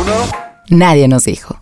[0.00, 0.12] 1.
[0.70, 1.60] Nadie nos dijo.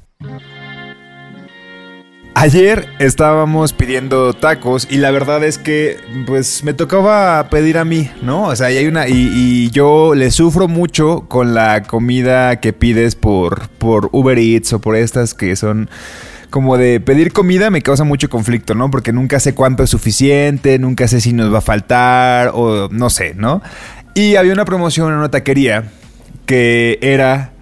[2.35, 8.09] Ayer estábamos pidiendo tacos y la verdad es que pues me tocaba pedir a mí,
[8.23, 8.45] ¿no?
[8.45, 12.73] O sea, y hay una y, y yo le sufro mucho con la comida que
[12.73, 15.91] pides por por Uber Eats o por estas que son
[16.51, 18.89] como de pedir comida me causa mucho conflicto, ¿no?
[18.89, 23.11] Porque nunca sé cuánto es suficiente, nunca sé si nos va a faltar o no
[23.11, 23.63] sé, ¿no?
[24.15, 25.91] Y había una promoción en una taquería
[26.47, 27.53] que era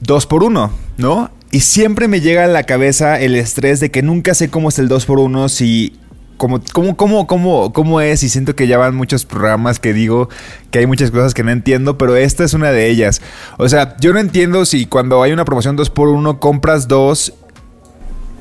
[0.00, 1.30] dos por uno, ¿no?
[1.50, 4.78] Y siempre me llega a la cabeza el estrés de que nunca sé cómo es
[4.78, 5.98] el 2 por 1 si
[6.36, 10.28] cómo, cómo, cómo, cómo, cómo es y siento que ya van muchos programas que digo
[10.70, 13.22] que hay muchas cosas que no entiendo, pero esta es una de ellas.
[13.56, 17.32] O sea, yo no entiendo si cuando hay una promoción 2 por 1 compras dos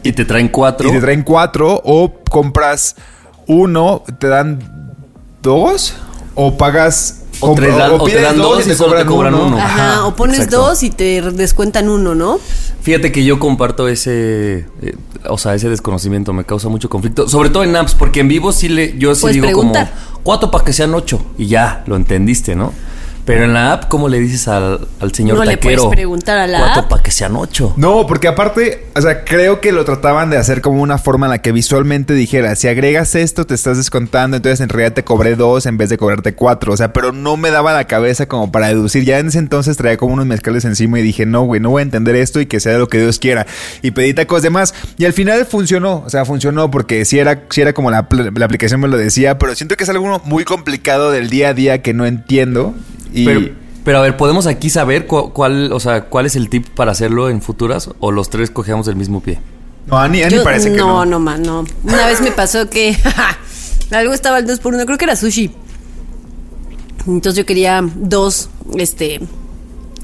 [0.04, 0.90] Y te traen cuatro.
[0.90, 2.96] y te traen cuatro o compras
[3.48, 4.94] uno, te dan
[5.42, 5.96] dos
[6.36, 9.58] o pagas O te dan- o te pides dan dos y solo te cobran uno.
[9.58, 10.58] Ajá, Ajá, o pones exacto.
[10.58, 12.40] dos y te descuentan uno, ¿no?
[12.82, 14.96] Fíjate que yo comparto ese, eh,
[15.30, 18.52] o sea, ese desconocimiento, me causa mucho conflicto, sobre todo en apps, porque en vivo
[18.52, 19.92] sí le, yo sí Puedes digo preguntar.
[19.92, 22.74] como cuatro para que sean ocho y ya, lo entendiste, ¿no?
[23.28, 25.84] Pero en la app, ¿cómo le dices al, al señor No le taquero?
[25.84, 26.90] puedes preguntar a la Cuatro app.
[26.90, 27.74] para que sean ocho.
[27.76, 31.32] No, porque aparte, o sea, creo que lo trataban de hacer como una forma en
[31.32, 35.36] la que visualmente dijera, si agregas esto te estás descontando, entonces en realidad te cobré
[35.36, 36.72] dos en vez de cobrarte cuatro.
[36.72, 39.04] O sea, pero no me daba la cabeza como para deducir.
[39.04, 41.82] Ya en ese entonces traía como unos mezcales encima y dije, no, güey, no voy
[41.82, 43.46] a entender esto y que sea lo que Dios quiera.
[43.82, 44.74] Y pedí tacos de más.
[44.98, 48.46] Y al final funcionó, o sea, funcionó porque sí era, sí era como la, la
[48.46, 51.82] aplicación me lo decía, pero siento que es algo muy complicado del día a día
[51.82, 52.74] que no entiendo.
[53.14, 53.26] Y...
[53.26, 53.42] Pero,
[53.84, 56.92] pero a ver, ¿podemos aquí saber cu- cuál, o sea, cuál es el tip para
[56.92, 57.90] hacerlo en futuras?
[58.00, 59.40] ¿O los tres cogemos del mismo pie?
[59.88, 61.12] no, a ni, a ni Yo- parece que no, no.
[61.12, 61.66] no, man, no.
[61.84, 62.98] Una vez me pasó que
[63.92, 65.52] algo estaba al 2 por 1 creo que era sushi.
[67.08, 69.22] Entonces yo quería dos, este,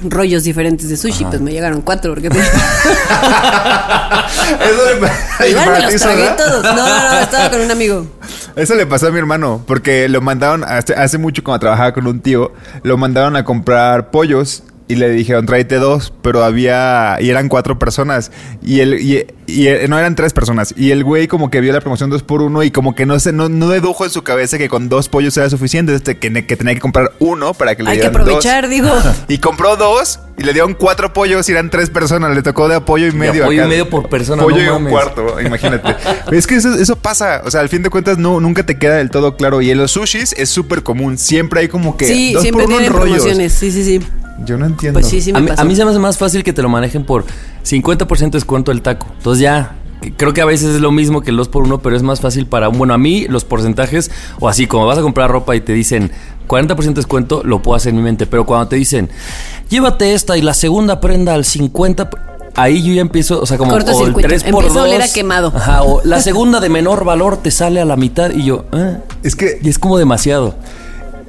[0.03, 2.13] rollos diferentes de sushi, pues me llegaron cuatro.
[2.13, 2.27] Porque
[4.61, 4.85] Eso
[5.39, 6.63] le- Igual me los tragué todos.
[6.63, 8.07] No, no, no, estaba con un amigo.
[8.55, 12.07] Eso le pasó a mi hermano, porque lo mandaron, hace, hace mucho cuando trabajaba con
[12.07, 12.53] un tío,
[12.83, 17.79] lo mandaron a comprar pollos y le dijeron, tráete dos, pero había, y eran cuatro
[17.79, 18.31] personas,
[18.61, 21.79] y él, y, y no eran tres personas, y el güey como que vio la
[21.79, 24.57] promoción dos por uno y como que no se, no, no dedujo en su cabeza
[24.57, 27.91] que con dos pollos era suficiente, este, que, tenía que comprar uno para que le
[27.91, 28.21] Hay que dos.
[28.21, 28.89] aprovechar, digo.
[29.27, 32.35] Y compró dos y le dieron cuatro pollos y eran tres personas.
[32.35, 33.43] Le tocó de apoyo y medio.
[33.43, 34.91] apoyo y medio por persona, Pollo no y un mames.
[34.91, 35.95] cuarto, imagínate.
[36.31, 37.41] es que eso, eso pasa.
[37.45, 39.61] O sea, al fin de cuentas no, nunca te queda del todo claro.
[39.61, 41.17] Y en los sushis es súper común.
[41.17, 43.17] Siempre hay como que Sí, dos siempre por uno en tienen rollos.
[43.17, 43.53] promociones.
[43.53, 44.05] Sí, sí, sí.
[44.45, 44.99] Yo no entiendo.
[44.99, 46.63] Pues sí, sí me a, mí, a mí se me hace más fácil que te
[46.63, 47.23] lo manejen por
[47.63, 49.07] 50% descuento el taco.
[49.17, 49.75] Entonces ya,
[50.11, 52.19] creo que a veces es lo mismo que el 2 por 1 pero es más
[52.21, 55.61] fácil para, bueno, a mí los porcentajes, o así, como vas a comprar ropa y
[55.61, 56.11] te dicen
[56.47, 58.25] 40% descuento, lo puedo hacer en mi mente.
[58.27, 59.09] Pero cuando te dicen,
[59.69, 62.09] llévate esta y la segunda prenda al 50%,
[62.55, 64.27] ahí yo ya empiezo, o sea, como o el Cortocircuito.
[64.27, 65.09] 3 por Empieza a oler 2.
[65.09, 65.53] a quemado.
[65.55, 68.97] Ajá, o la segunda de menor valor te sale a la mitad y yo, "Ah".
[69.23, 70.55] Es que y es como demasiado.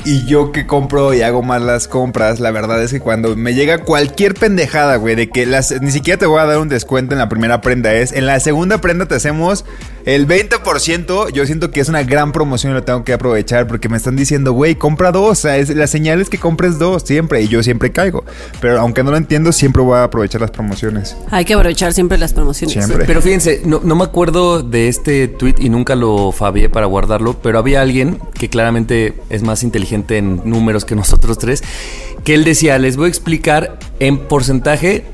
[0.07, 3.55] Y yo que compro y hago más las compras, la verdad es que cuando me
[3.55, 7.15] llega cualquier pendejada, güey, de que las, ni siquiera te voy a dar un descuento
[7.15, 9.65] en la primera prenda, es en la segunda prenda te hacemos
[10.05, 13.89] el 20%, yo siento que es una gran promoción y lo tengo que aprovechar porque
[13.89, 17.05] me están diciendo, güey, compra dos, o sea, es, la señal es que compres dos
[17.05, 18.23] siempre y yo siempre caigo.
[18.61, 21.17] Pero aunque no lo entiendo, siempre voy a aprovechar las promociones.
[21.31, 22.73] Hay que aprovechar siempre las promociones.
[22.73, 23.07] Siempre.
[23.07, 27.39] Pero fíjense, no, no me acuerdo de este tweet y nunca lo fabié para guardarlo,
[27.43, 31.63] pero había alguien que claramente es más inteligente en números que nosotros tres,
[32.25, 35.05] que él decía, les voy a explicar en porcentaje,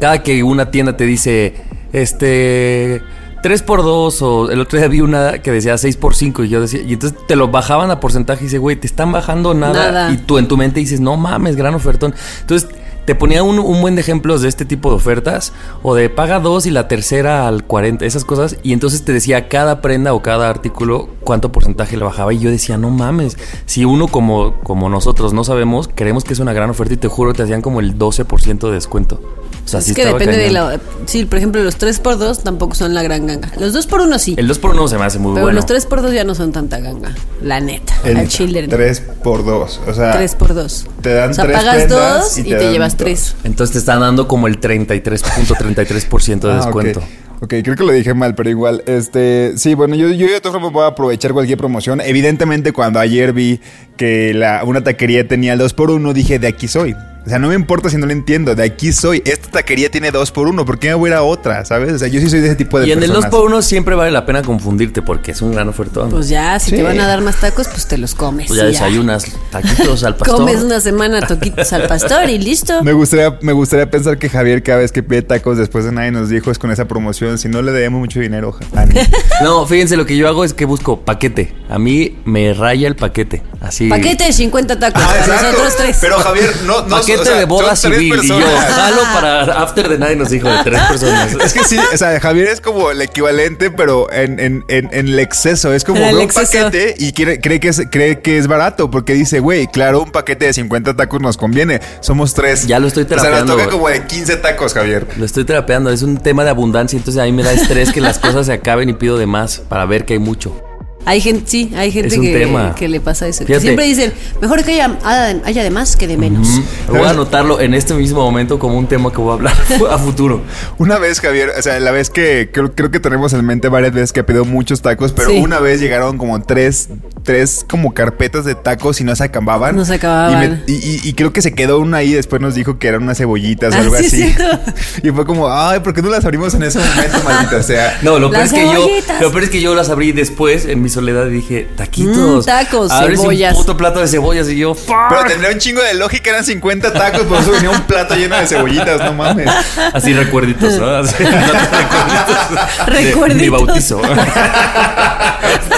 [0.00, 1.54] cada que una tienda te dice,
[1.94, 3.00] este...
[3.42, 6.48] 3 por 2 o el otro día vi una que decía 6 por 5 y
[6.48, 9.52] yo decía, y entonces te lo bajaban a porcentaje y dice, güey, te están bajando
[9.52, 10.12] nada, Nada.
[10.12, 12.14] y tú en tu mente dices, no mames, gran ofertón.
[12.40, 12.68] Entonces
[13.04, 15.52] te ponía un, un buen de ejemplos de este tipo de ofertas
[15.82, 18.56] o de paga dos y la tercera al 40, esas cosas.
[18.62, 22.32] Y entonces te decía cada prenda o cada artículo cuánto porcentaje le bajaba.
[22.32, 23.36] Y yo decía, no mames,
[23.66, 27.08] si uno como, como nosotros no sabemos, creemos que es una gran oferta y te
[27.08, 29.20] juro te hacían como el 12% de descuento.
[29.64, 30.72] O sea, sí es que estaba depende de cañón.
[30.72, 30.80] la.
[31.06, 33.50] Sí, por ejemplo, los 3x2 tampoco son la gran ganga.
[33.58, 34.34] Los 2x1 sí.
[34.36, 35.56] El 2x1 se me hace muy pero bueno.
[35.60, 37.14] los 3x2 ya no son tanta ganga.
[37.42, 37.94] La neta.
[38.04, 38.66] El al chile.
[38.68, 39.80] 3 por 2.
[39.86, 40.86] O sea, 3x2.
[41.00, 43.04] te dan o sea, tres pagas prendas 2 y y te te, llevas dos.
[43.04, 43.36] 3.
[43.44, 47.02] Entonces te están dando como el 33.33% de Ah, descuento.
[47.40, 50.54] Ok, creo que lo dije mal, pero igual, este, sí, bueno, yo, yo de todas
[50.54, 52.00] formas voy a aprovechar cualquier promoción.
[52.00, 53.60] Evidentemente, cuando ayer vi
[53.96, 56.94] que la, una taquería tenía el 2x1, dije, de aquí soy.
[57.24, 59.22] O sea, no me importa si no lo entiendo, de aquí soy.
[59.24, 61.64] Esta taquería tiene 2x1, ¿por qué me voy a ir a otra?
[61.64, 61.92] ¿Sabes?
[61.92, 63.30] O sea, yo sí soy de ese tipo de Y en el personas.
[63.30, 66.10] 2x1 siempre vale la pena confundirte porque es un gran ofertón.
[66.10, 66.76] Pues ya, si Sí.
[66.76, 68.48] te van a dar más tacos, pues te los comes.
[68.48, 70.36] Pues ya desayunas taquitos al pastor.
[70.38, 72.82] Comes una semana toquitos al pastor y listo.
[72.82, 76.10] Me gustaría, me gustaría pensar que Javier cada vez que pide tacos después de nadie
[76.10, 77.38] nos dijo es con esa promoción.
[77.38, 78.94] Si no le debemos mucho dinero, oja- a mí.
[79.42, 81.54] No, fíjense, lo que yo hago es que busco paquete.
[81.68, 83.42] A mí me raya el paquete.
[83.60, 83.88] Así.
[83.88, 85.02] Paquete de 50 tacos.
[85.06, 85.98] Ah, para nosotros tres.
[86.00, 88.20] Pero Javier, no, no paquete o sea, de boda civil.
[88.22, 91.34] Y yo jalo para after de nadie nos dijo de tres personas.
[91.44, 95.08] Es que sí, o sea, Javier es como el equivalente, pero en, en, en, en
[95.08, 95.72] el exceso.
[95.72, 99.14] Es como ve un paquete y quiere- cree, que es, cree que es barato, porque
[99.14, 101.80] dice, güey, claro, un paquete de 50 tacos nos conviene.
[102.00, 102.66] Somos tres.
[102.66, 105.06] Ya lo estoy O sea, terapeando, nos toca como de 15 tacos, Javier.
[105.16, 108.00] Lo estoy terapeando, es un tema de abundancia, entonces a mí me da estrés que
[108.00, 110.54] las cosas se acaben y pido de más para ver que hay mucho.
[111.04, 112.74] Hay gente, sí, hay gente que, tema.
[112.76, 113.44] que le pasa eso.
[113.44, 113.62] Fíjate.
[113.62, 114.98] siempre dicen, mejor que haya,
[115.44, 116.48] haya de más que de menos.
[116.88, 119.54] Voy a anotarlo en este mismo momento como un tema que voy a hablar
[119.90, 120.42] a futuro.
[120.78, 123.92] Una vez, Javier, o sea, la vez que creo, creo que tenemos en mente varias
[123.92, 125.38] veces que ha pedido muchos tacos, pero Sí.
[125.38, 126.88] una vez llegaron como tres,
[127.24, 129.74] tres como carpetas de tacos y no se acababan.
[129.76, 130.44] No se acababan.
[130.44, 130.72] Y, me- y-
[131.04, 133.74] y- y creo que se quedó una ahí, después nos dijo que eran unas cebollitas
[133.74, 134.34] o Ah, algo sí, así.
[135.02, 137.98] y fue como, ay, ¿por qué no las abrimos en ese momento, maldita sea?
[138.02, 138.88] No, lo peor, es que yo,
[139.20, 142.44] lo peor es que yo las abrí después en mi soledad y dije, taquitos.
[142.44, 143.54] Mm, tacos, Abres cebollas.
[143.54, 144.74] un puto plato de cebollas y yo,
[145.08, 148.36] Pero tendría un chingo de lógica, eran 50 tacos, por eso venía un plato lleno
[148.36, 149.50] de cebollitas, no mames.
[149.92, 150.86] Así recuerditos, ¿no?
[150.96, 151.14] Así,
[152.86, 153.28] recuerditos.
[153.28, 153.34] de.
[153.42, 154.00] Mi bautizo.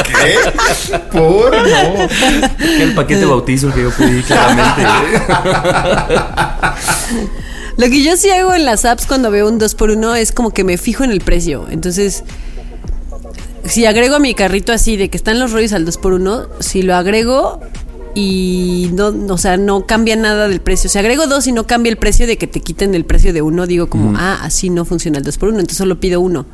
[0.05, 0.99] ¿Qué?
[1.13, 1.53] ¿Por?
[1.57, 2.09] No.
[2.61, 4.83] El paquete de bautizo que yo pedí claramente.
[7.77, 10.63] Lo que yo sí hago en las apps cuando veo un 2x1 es como que
[10.65, 11.67] me fijo en el precio.
[11.71, 12.23] Entonces,
[13.65, 16.95] si agrego a mi carrito así de que están los rollos al 2x1, si lo
[16.95, 17.61] agrego
[18.15, 20.89] y no, o sea, no cambia nada del precio.
[20.89, 23.43] Si agrego dos y no cambia el precio de que te quiten el precio de
[23.43, 26.47] uno, digo como, ah, así no funciona el 2x1, entonces solo pido uno.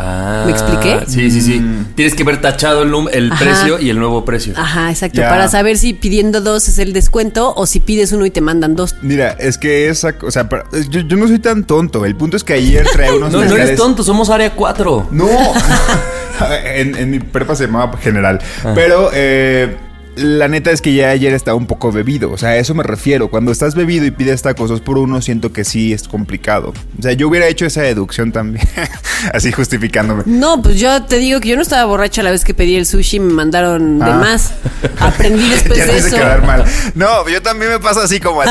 [0.00, 1.00] Ah, ¿Me expliqué?
[1.08, 1.60] Sí, sí, sí.
[1.96, 3.44] Tienes que ver tachado el, el Ajá.
[3.44, 4.54] precio y el nuevo precio.
[4.56, 5.20] Ajá, exacto.
[5.20, 5.28] Ya.
[5.28, 8.76] Para saber si pidiendo dos es el descuento o si pides uno y te mandan
[8.76, 8.94] dos.
[9.02, 12.04] Mira, es que esa, o sea, para- yo, yo no soy tan tonto.
[12.06, 15.08] El punto es que ayer trae unos No, no eres tonto, somos área 4.
[15.10, 15.26] No,
[16.64, 18.40] en, en mi prepa se llamaba general.
[18.76, 19.76] Pero eh,
[20.18, 22.30] la neta es que ya ayer estaba un poco bebido.
[22.30, 23.28] O sea, a eso me refiero.
[23.30, 26.72] Cuando estás bebido y pides tacos dos por uno, siento que sí es complicado.
[26.98, 28.66] O sea, yo hubiera hecho esa deducción también.
[29.32, 30.22] Así justificándome.
[30.26, 32.86] No, pues yo te digo que yo no estaba borracha la vez que pedí el
[32.86, 34.14] sushi y me mandaron de Ah.
[34.18, 34.52] más.
[35.00, 36.16] Aprendí después ya de eso.
[36.16, 36.64] quedar mal.
[36.94, 38.50] No, yo también me pasa así como a ti.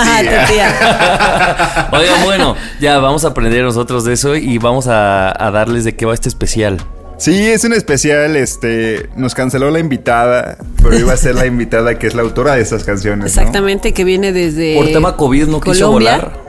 [0.54, 1.90] Tía.
[1.92, 5.96] Oigan, bueno, ya vamos a aprender nosotros de eso y vamos a, a darles de
[5.96, 6.78] qué va este especial.
[7.18, 11.98] Sí, es un especial, este, nos canceló la invitada, pero iba a ser la invitada
[11.98, 13.26] que es la autora de estas canciones, ¿no?
[13.26, 14.76] Exactamente, que viene desde.
[14.76, 16.46] Por tema COVID no quiso volar.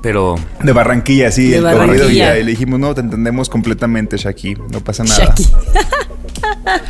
[0.00, 2.34] Pero De Barranquilla, sí, De el corrido y Barranquilla.
[2.34, 2.38] ya.
[2.38, 5.22] Y le dijimos, no, te entendemos completamente, Shaki, no pasa nada.
[5.26, 5.48] Shaki.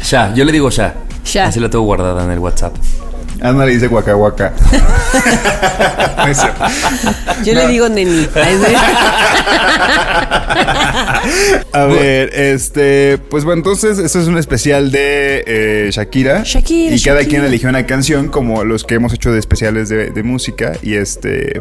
[0.09, 0.95] ya, yo le digo ya.
[1.33, 1.47] Ya.
[1.47, 2.77] Así la tengo guardada en el WhatsApp.
[3.41, 4.53] Ana le dice guaca guaca.
[6.17, 6.65] No es cierto.
[7.45, 8.27] Yo le digo neni.
[11.73, 16.43] A ver, este, pues bueno, entonces esto es un especial de eh, Shakira.
[16.45, 17.29] Shakira, Y cada Shakira.
[17.31, 20.73] quien eligió una canción como los que hemos hecho de especiales de, de música.
[20.83, 21.61] Y este,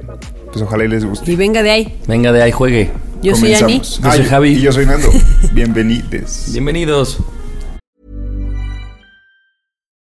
[0.52, 1.30] pues ojalá y les guste.
[1.32, 2.00] Y venga de ahí.
[2.08, 2.92] Venga de ahí, juegue.
[3.22, 3.80] Yo soy Ani.
[3.80, 4.50] Yo soy Ah, Javi.
[4.54, 5.10] Y yo soy Nando.
[5.52, 6.46] Bienvenidos.
[6.54, 7.18] Bienvenidos.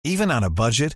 [0.04, 0.96] Even on a budget,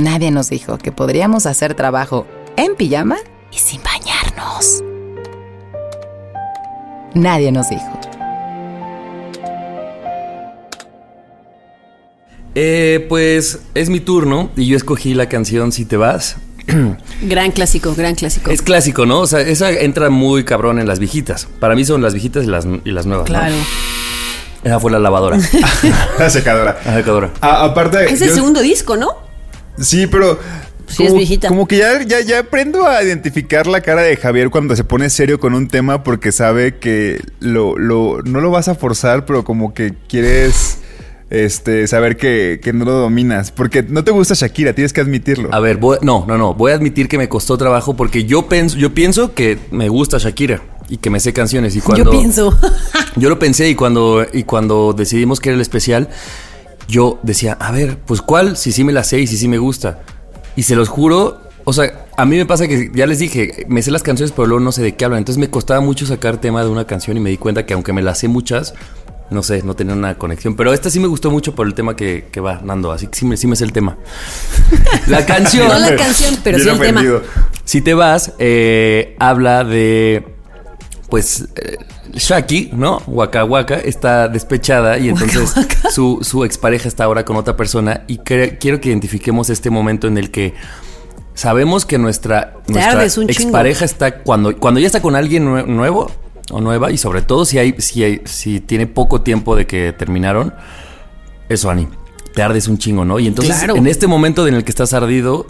[0.00, 2.26] Nadie nos dijo que podríamos hacer trabajo
[2.56, 3.16] en pijama
[3.52, 4.82] y sin bañarnos.
[7.14, 7.84] Nadie nos dijo.
[12.54, 16.36] Eh, pues es mi turno y yo escogí la canción Si te vas.
[17.22, 18.50] Gran clásico, gran clásico.
[18.50, 19.20] Es clásico, ¿no?
[19.20, 21.46] O sea, esa entra muy cabrón en las viejitas.
[21.58, 23.28] Para mí son las viejitas y las, y las nuevas.
[23.28, 23.34] ¿no?
[23.38, 23.54] Claro.
[24.62, 25.38] Esa fue la lavadora.
[26.18, 26.78] La secadora.
[26.84, 27.30] La secadora.
[27.40, 28.04] A- aparte.
[28.12, 29.29] Es el yo- segundo disco, ¿no?
[29.80, 30.38] Sí, pero.
[30.86, 31.46] Sí, es viejita.
[31.48, 35.08] Como que ya, ya, ya aprendo a identificar la cara de Javier cuando se pone
[35.08, 39.44] serio con un tema porque sabe que lo, lo, no lo vas a forzar, pero
[39.44, 40.78] como que quieres
[41.30, 43.52] este, saber que, que no lo dominas.
[43.52, 45.48] Porque no te gusta Shakira, tienes que admitirlo.
[45.54, 46.54] A ver, voy- no, no, no.
[46.54, 50.18] Voy a admitir que me costó trabajo porque yo pienso, yo pienso que me gusta
[50.18, 51.76] Shakira y que me sé canciones.
[51.76, 52.58] Y cuando, Yo pienso.
[53.16, 56.08] Yo lo pensé y cuando, y cuando decidimos que era el especial,
[56.90, 59.58] yo decía, a ver, pues cuál, si sí me la sé y si sí me
[59.58, 60.00] gusta.
[60.56, 63.80] Y se los juro, o sea, a mí me pasa que ya les dije, me
[63.82, 65.18] sé las canciones, pero luego no sé de qué hablan.
[65.18, 67.92] Entonces me costaba mucho sacar tema de una canción y me di cuenta que aunque
[67.92, 68.74] me las sé muchas,
[69.30, 70.56] no sé, no tenía una conexión.
[70.56, 73.16] Pero esta sí me gustó mucho por el tema que, que va dando, así que
[73.16, 73.96] sí me, sí me sé el tema.
[75.06, 75.68] la canción.
[75.68, 77.02] No la canción, pero sí el tema.
[77.64, 80.24] Si te vas, eh, habla de.
[81.08, 81.48] Pues.
[81.56, 81.76] eh,
[82.14, 83.02] Shaki, ¿no?
[83.06, 85.52] Waka Waka está despechada y entonces
[85.92, 88.02] su, su expareja está ahora con otra persona.
[88.06, 90.54] Y quiero que identifiquemos este momento en el que
[91.34, 93.42] sabemos que nuestra, nuestra ardes un chingo.
[93.48, 96.10] expareja está cuando, cuando ya está con alguien nue- nuevo
[96.50, 99.92] o nueva, y sobre todo si hay, si hay, si tiene poco tiempo de que
[99.92, 100.52] terminaron,
[101.48, 101.88] eso, Ani.
[102.34, 103.18] Te ardes un chingo, ¿no?
[103.18, 103.74] Y entonces, Claro.
[103.76, 105.46] en este momento en el que estás ardido,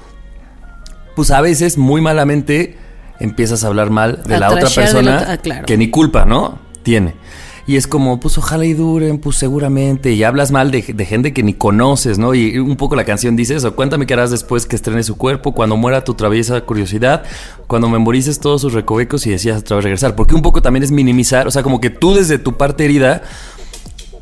[1.17, 2.79] pues a veces muy malamente
[3.21, 5.67] empiezas a hablar mal de A la otra persona ah, claro.
[5.67, 6.59] que ni culpa, ¿no?
[6.83, 7.15] Tiene.
[7.67, 10.12] Y es como, pues ojalá y duren, pues seguramente.
[10.12, 12.35] Y hablas mal de, de gente que ni conoces, ¿no?
[12.35, 13.77] Y un poco la canción dice eso.
[13.77, 17.23] Cuéntame qué harás después que estrene su cuerpo, cuando muera tu traviesa curiosidad,
[17.69, 20.17] cuando memorices todos sus recovecos y decías otra vez regresar.
[20.17, 23.23] Porque un poco también es minimizar, o sea, como que tú desde tu parte herida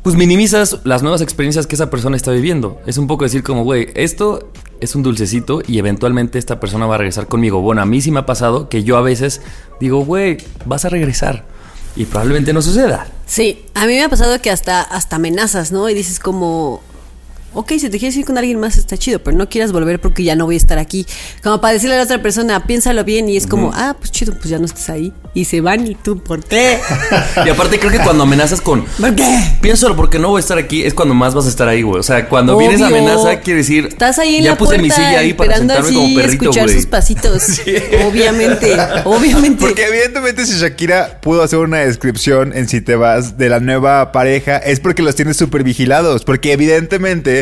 [0.09, 2.81] pues minimizas las nuevas experiencias que esa persona está viviendo.
[2.87, 4.49] Es un poco decir como, güey, esto
[4.81, 7.61] es un dulcecito y eventualmente esta persona va a regresar conmigo.
[7.61, 9.39] Bueno, a mí sí me ha pasado que yo a veces
[9.79, 11.45] digo, güey, vas a regresar.
[11.95, 13.05] Y probablemente no suceda.
[13.27, 15.87] Sí, a mí me ha pasado que hasta, hasta amenazas, ¿no?
[15.91, 16.81] Y dices como,
[17.53, 20.23] ok, si te quieres ir con alguien más está chido, pero no quieras volver porque
[20.23, 21.05] ya no voy a estar aquí.
[21.43, 24.33] Como para decirle a la otra persona, piénsalo bien y es como, ah, pues chido,
[24.33, 25.13] pues ya no estás ahí.
[25.33, 26.79] Y se van y tú, ¿por qué?
[27.45, 29.39] Y aparte creo que cuando amenazas con, ¿Por qué?
[29.61, 31.99] piénsalo porque no voy a estar aquí, es cuando más vas a estar ahí, güey.
[31.99, 32.97] O sea, cuando viene esa Obvio.
[32.97, 35.85] amenaza, quiere decir, Estás ahí en ya la puse puerta mi silla ahí para sentarme
[35.87, 36.75] así como perrito, escuchar güey.
[36.75, 37.43] sus pasitos.
[37.49, 37.75] Sí.
[38.07, 38.75] Obviamente,
[39.05, 39.57] obviamente.
[39.59, 44.11] Porque evidentemente si Shakira pudo hacer una descripción en Si te vas de la nueva
[44.11, 46.23] pareja es porque los tienes súper vigilados.
[46.23, 47.38] Porque evidentemente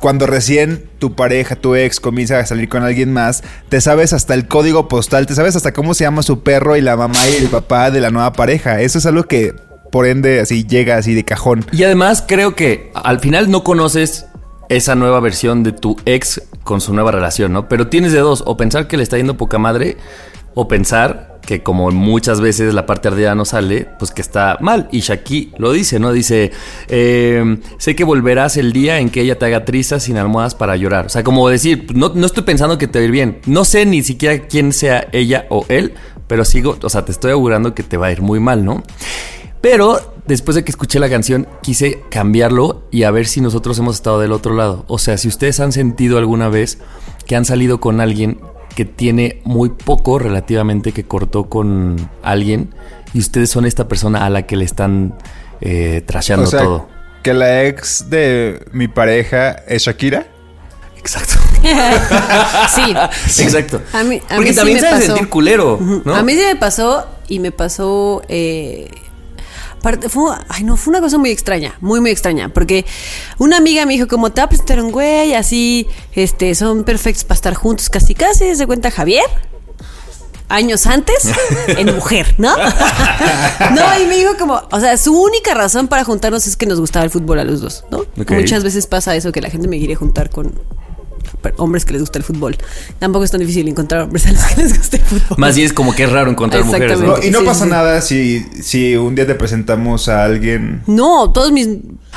[0.00, 4.34] cuando recién tu pareja, tu ex comienza a salir con alguien más, te sabes hasta
[4.34, 7.36] el código postal, te sabes hasta cómo se llama su perro y la mamá y
[7.36, 8.80] el papá de la nueva pareja.
[8.80, 9.54] Eso es algo que
[9.92, 11.66] por ende así llega así de cajón.
[11.72, 14.26] Y además creo que al final no conoces
[14.70, 17.68] esa nueva versión de tu ex con su nueva relación, ¿no?
[17.68, 19.96] Pero tienes de dos, o pensar que le está yendo poca madre,
[20.54, 24.88] o pensar que como muchas veces la parte ardida no sale, pues que está mal.
[24.92, 26.12] Y Shaki lo dice, ¿no?
[26.12, 26.52] Dice,
[26.86, 30.76] eh, sé que volverás el día en que ella te haga trizas sin almohadas para
[30.76, 31.06] llorar.
[31.06, 33.38] O sea, como decir, no, no estoy pensando que te va a ir bien.
[33.46, 35.94] No sé ni siquiera quién sea ella o él,
[36.28, 38.84] pero sigo, o sea, te estoy augurando que te va a ir muy mal, ¿no?
[39.60, 43.96] Pero después de que escuché la canción, quise cambiarlo y a ver si nosotros hemos
[43.96, 44.84] estado del otro lado.
[44.86, 46.78] O sea, si ustedes han sentido alguna vez
[47.26, 48.38] que han salido con alguien
[48.80, 52.70] que tiene muy poco relativamente que cortó con alguien
[53.12, 55.12] y ustedes son esta persona a la que le están
[55.60, 56.88] eh, trasheando o sea, todo.
[57.22, 60.26] que la ex de mi pareja es Shakira.
[60.96, 61.34] Exacto.
[63.28, 63.42] Sí.
[63.42, 63.82] Exacto.
[63.92, 65.06] A mí- a Porque mí sí también me sabes pasó.
[65.12, 66.14] sentir culero, ¿no?
[66.14, 68.22] A mí sí me pasó y me pasó.
[68.30, 68.88] eh,
[70.08, 72.48] fue, ay, no, fue una cosa muy extraña, muy, muy extraña.
[72.48, 72.84] Porque
[73.38, 77.24] una amiga me dijo, como te va a presentar un güey, así, este, son perfectos
[77.24, 79.24] para estar juntos, casi, casi, se cuenta Javier.
[80.48, 81.30] Años antes,
[81.68, 82.56] en mujer, ¿no?
[83.70, 86.80] no, y me dijo como, o sea, su única razón para juntarnos es que nos
[86.80, 88.04] gustaba el fútbol a los dos, ¿no?
[88.16, 90.60] Muchas veces pasa eso, que la gente me quiere juntar con
[91.56, 92.56] hombres que les gusta el fútbol.
[92.98, 95.38] Tampoco es tan difícil encontrar hombres a los que les gusta el fútbol.
[95.38, 97.22] Más bien es como que es raro encontrar mujeres, ¿no?
[97.22, 97.70] Y no Sí, pasa sí.
[97.70, 100.82] nada si, si un día te presentamos a alguien.
[100.86, 101.68] No, todos mis.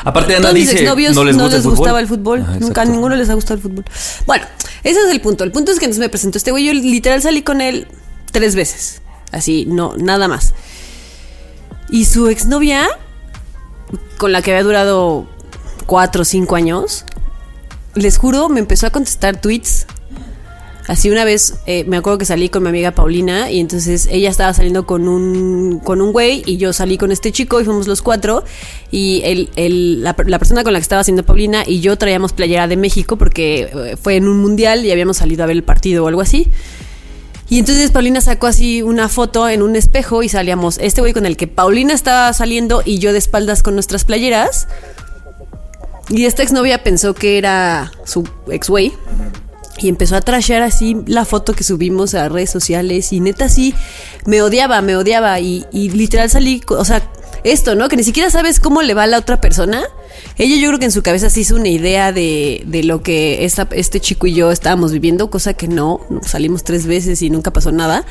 [0.03, 1.77] Aparte, Ana todos mis dice, exnovios no les gusta el fútbol.
[1.77, 2.42] gustaba el fútbol.
[2.42, 3.86] Ajá, Nunca a ninguno les ha gustado el fútbol.
[4.25, 4.46] Bueno,
[4.84, 5.44] ese es el punto.
[5.44, 6.65] El punto es que entonces me presentó este güey.
[6.65, 7.88] Yo literal salí con él
[8.32, 9.01] tres veces.
[9.32, 10.53] Así, no, nada más.
[11.89, 12.88] Y su exnovia,
[14.18, 15.27] con la que había durado
[15.86, 17.06] cuatro o cinco años,
[17.95, 19.85] les juro, me empezó a contestar tweets
[20.85, 24.29] Así una vez eh, me acuerdo que salí con mi amiga Paulina y entonces ella
[24.29, 27.88] estaba saliendo con un con un güey y yo salí con este chico y fuimos
[27.88, 28.43] los cuatro
[28.91, 32.33] y el, el- la, la persona con la que estaba haciendo Paulina y yo traíamos
[32.33, 35.63] playera de México porque eh, fue en un mundial y habíamos salido a ver el
[35.63, 36.50] partido o algo así.
[37.50, 41.25] Y entonces Paulina sacó así una foto en un espejo y salíamos este güey con
[41.25, 44.67] el que Paulina estaba saliendo y yo de espaldas con nuestras playeras.
[46.13, 48.93] Y esta exnovia pensó que era su ex güey.
[49.79, 53.12] Y empezó a trashear así la foto que subimos a redes sociales.
[53.12, 53.74] Y neta sí,
[54.27, 55.39] me odiaba, me odiaba.
[55.39, 57.01] Y, y literal salí, o sea,
[57.43, 57.89] esto, ¿no?
[57.89, 59.82] Que ni siquiera sabes cómo le va a la otra persona.
[60.38, 63.43] Ella yo creo que en su cabeza se hizo una idea de, de lo que
[63.46, 67.51] esta, este chico y yo estábamos viviendo, cosa que no, salimos tres veces y nunca
[67.51, 68.05] pasó nada.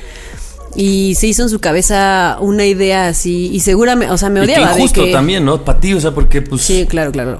[0.74, 4.44] Y se hizo en su cabeza una idea así, y seguramente, o sea, me Y
[4.44, 4.74] odiaba.
[4.74, 5.62] de que- también, ¿no?
[5.64, 6.62] Para ti, o sea, porque pues...
[6.62, 7.38] Sí, claro, claro.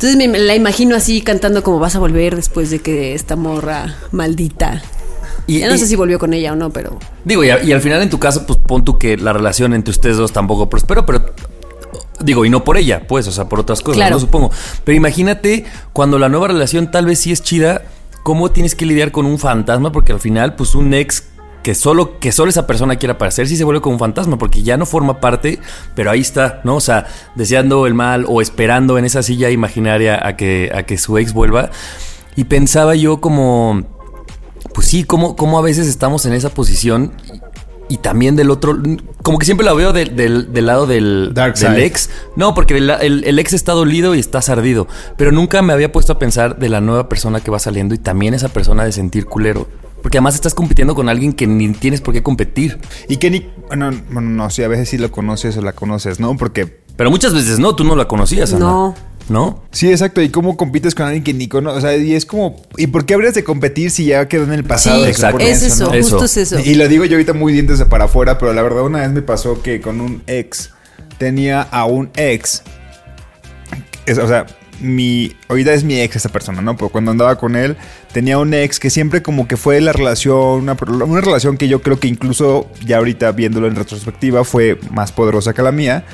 [0.00, 3.96] Entonces me, la imagino así cantando como vas a volver después de que esta morra
[4.12, 4.80] maldita.
[5.48, 7.62] Y- ya no y- sé si volvió con ella o no, pero Digo, y, a-
[7.64, 10.32] y al final en tu caso, pues pon tú que la relación entre ustedes dos
[10.32, 11.24] tampoco prosperó, pero
[12.20, 14.14] digo, y no por ella, pues, o sea, por otras cosas, Claro.
[14.14, 14.50] no supongo.
[14.84, 17.82] Pero imagínate cuando la nueva relación tal vez sí es chida,
[18.22, 21.24] cómo tienes que lidiar con un fantasma, porque al final, pues un ex
[21.68, 24.62] que solo, que solo esa persona quiera aparecer, sí se vuelve como un fantasma, porque
[24.62, 25.58] ya no forma parte,
[25.94, 26.76] pero ahí está, ¿no?
[26.76, 30.96] O sea, deseando el mal o esperando en esa silla imaginaria a que, a que
[30.96, 31.68] su ex vuelva.
[32.36, 33.82] Y pensaba yo como
[34.72, 37.12] pues sí, como, como a veces estamos en esa posición
[37.90, 38.78] y, también del otro,
[39.22, 42.08] como que siempre la veo del- lado del, Dark del ex.
[42.34, 45.92] No, porque el, el- el ex está dolido y está ardido, pero nunca me había
[45.92, 48.92] puesto a pensar de la nueva persona que va saliendo y también esa persona de
[48.92, 49.68] sentir culero.
[50.02, 52.78] Porque además estás compitiendo con alguien que ni tienes por qué competir.
[53.08, 53.50] Y que ni.
[53.68, 56.36] Bueno, bueno, no, sí, a veces sí lo conoces o la conoces, ¿no?
[56.36, 56.80] Porque.
[56.96, 58.60] Pero muchas veces no, tú no la conocías, Ana.
[58.64, 58.94] No.
[59.28, 59.62] ¿No?
[59.72, 60.22] Sí, exacto.
[60.22, 61.78] ¿Y cómo compites con alguien que ni conoces?
[61.78, 62.56] O sea, y es como.
[62.78, 65.02] ¿Y por qué habrías de competir si ya quedó en el pasado?
[65.04, 65.40] sí, exacto.
[65.40, 65.98] es eso, ¿no?
[65.98, 66.58] justo es eso.
[66.58, 69.10] Y lo digo yo ahorita muy dientes de para afuera, pero la verdad una vez
[69.10, 70.70] me pasó que con un ex
[71.18, 72.62] tenía a un ex.
[74.06, 74.46] es- o sea,
[74.80, 75.36] mi.
[75.48, 76.76] Ahorita es mi ex esa persona, ¿no?
[76.76, 77.76] Pero cuando andaba con él,
[78.12, 81.82] tenía un ex que siempre como que fue la relación, una, una relación que yo
[81.82, 86.04] creo que incluso ya ahorita viéndolo en retrospectiva fue más poderosa que la mía.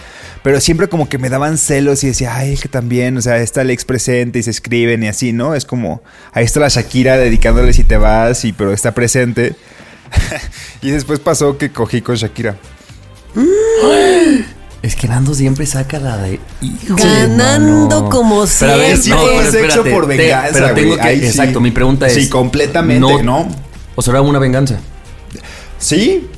[0.43, 3.63] Pero siempre como que me daban celos y decía, ay, que también, o sea, está
[3.63, 5.55] el ex presente y se escriben y así, ¿no?
[5.55, 9.55] Es como, ahí está la Shakira dedicándole si te vas, y, pero está presente.
[10.83, 12.57] y después pasó que cogí con Shakira.
[14.85, 16.39] Es que Nando siempre saca la de.
[16.61, 18.11] Híjole, Ganando mano.
[18.11, 19.03] como Pero a ver, siempre.
[19.03, 21.01] Sí, no, pero sexo espérate, por te- venganza, pero tengo güey.
[21.01, 21.27] que- Ahí sí.
[21.27, 22.13] exacto, mi pregunta es.
[22.15, 23.49] Sí, completamente, ¿no?
[23.95, 24.79] O sea, era una venganza.
[25.79, 26.29] Sí.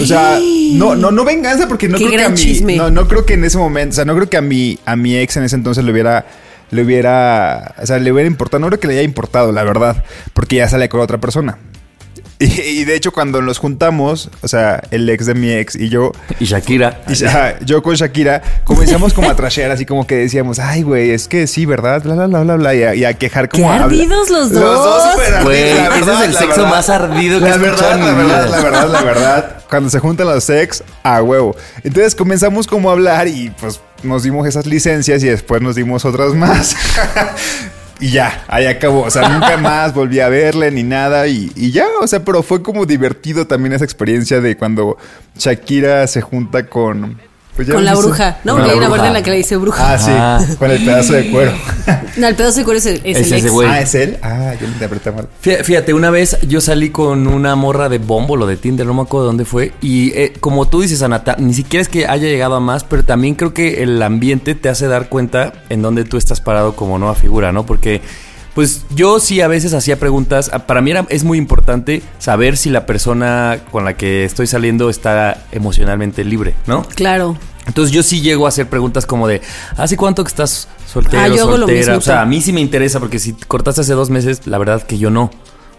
[0.00, 0.38] O sea,
[0.74, 2.76] no, no, no venganza porque no Qué creo que a chisme.
[2.76, 4.94] no, no creo que en ese momento, o sea, no creo que a mi, a
[4.94, 6.24] mi ex en ese entonces le hubiera,
[6.70, 10.04] le hubiera, o sea, le hubiera importado, no creo que le haya importado, la verdad,
[10.34, 11.58] porque ya sale con otra persona.
[12.44, 15.88] Y, y de hecho cuando nos juntamos, o sea, el ex de mi ex y
[15.90, 17.00] yo, Y Shakira.
[17.08, 21.10] y, ajá, yo con Shakira comenzamos como a trashear, así como que decíamos, ay, güey,
[21.10, 22.02] es que sí, ¿verdad?
[22.02, 23.62] Bla, bla, bla, bla, bla, y a, y a quejar como...
[23.68, 25.12] Qué a ardidos los dos.
[25.12, 26.70] súper ardidos, Güey, la ese es verdad, el la sexo verdad.
[26.70, 28.56] más ardido que he la escuchado verdad, en la mi verdad, vida.
[28.56, 29.56] la verdad, la verdad.
[29.70, 31.54] Cuando se juntan los sex, a huevo.
[31.84, 36.04] Entonces comenzamos como a hablar y pues nos dimos esas licencias y después nos dimos
[36.04, 36.76] otras más.
[38.02, 39.02] Y ya, ahí acabó.
[39.02, 41.28] O sea, nunca más volví a verle ni nada.
[41.28, 44.98] Y, y ya, o sea, pero fue como divertido también esa experiencia de cuando
[45.38, 47.20] Shakira se junta con.
[47.54, 48.38] Pues Con la bruja.
[48.44, 49.92] No, porque la hay una parte en la que le dice bruja.
[49.94, 50.40] Ah, sí, Ah.
[50.58, 51.52] con el pedazo de cuero.
[52.16, 53.50] No, el pedazo de cuero es el, es Es el ese ex.
[53.50, 53.68] güey.
[53.68, 54.18] Ah, ¿es él?
[54.22, 55.28] Ah, yo lo interpreté mal.
[55.42, 58.94] Fí- Fíjate, una vez yo salí con una morra de Bombo, lo de Tinder, no
[58.94, 59.72] me acuerdo dónde fue.
[59.80, 63.02] Y eh, como tú dices, Anata, ni siquiera es que haya llegado a más, pero
[63.04, 66.98] también creo que el ambiente te hace dar cuenta en dónde tú estás parado como
[66.98, 67.64] nueva figura, ¿no?
[67.64, 68.02] Porque,
[68.54, 70.50] pues yo sí a veces hacía preguntas.
[70.52, 74.46] Ah, Para mí era, es muy importante saber si la persona con la que estoy
[74.46, 76.82] saliendo está emocionalmente libre, ¿no?
[76.94, 77.36] Claro.
[77.66, 79.40] Entonces yo sí llego a hacer preguntas como de,
[79.76, 81.78] ¿hace cuánto que estás soltero, Ah, yo hago lo soltera?
[81.78, 84.58] mismo, o sea, a mí sí me interesa porque si cortaste hace dos meses, la
[84.58, 85.30] verdad que yo no.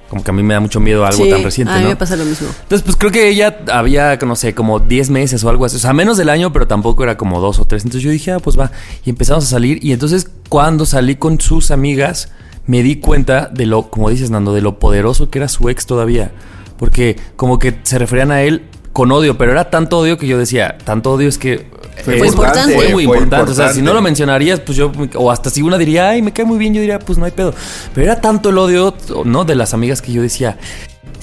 [0.09, 1.89] Como que a mí me da mucho miedo algo Sí, tan reciente, a mí ¿no?
[1.89, 2.47] me pasa lo mismo.
[2.61, 5.75] Entonces, pues creo que ella había, no sé, como 10 meses o algo así.
[5.77, 7.83] O sea, menos del año, pero tampoco era como dos o tres.
[7.83, 8.71] Entonces yo dije, ah, pues va.
[9.05, 9.83] Y empezamos a salir.
[9.83, 12.29] Y entonces, cuando salí con sus amigas,
[12.65, 15.85] me di cuenta de lo, como dices, Nando, de lo poderoso que era su ex
[15.85, 16.31] todavía.
[16.77, 20.37] Porque como que se referían a él con odio, pero era tanto odio que yo
[20.37, 21.71] decía, tanto odio es que...
[22.03, 22.73] Fue Fue importante.
[22.73, 23.51] Fue muy Fue importante.
[23.51, 23.93] O sea, si no importante.
[23.95, 26.81] lo mencionarías, pues yo, o hasta si una diría, ay, me cae muy bien, yo
[26.81, 27.53] diría, pues no hay pedo.
[27.93, 28.95] Pero era tanto el odio,
[29.25, 29.45] ¿no?
[29.45, 30.57] De las amigas que yo decía,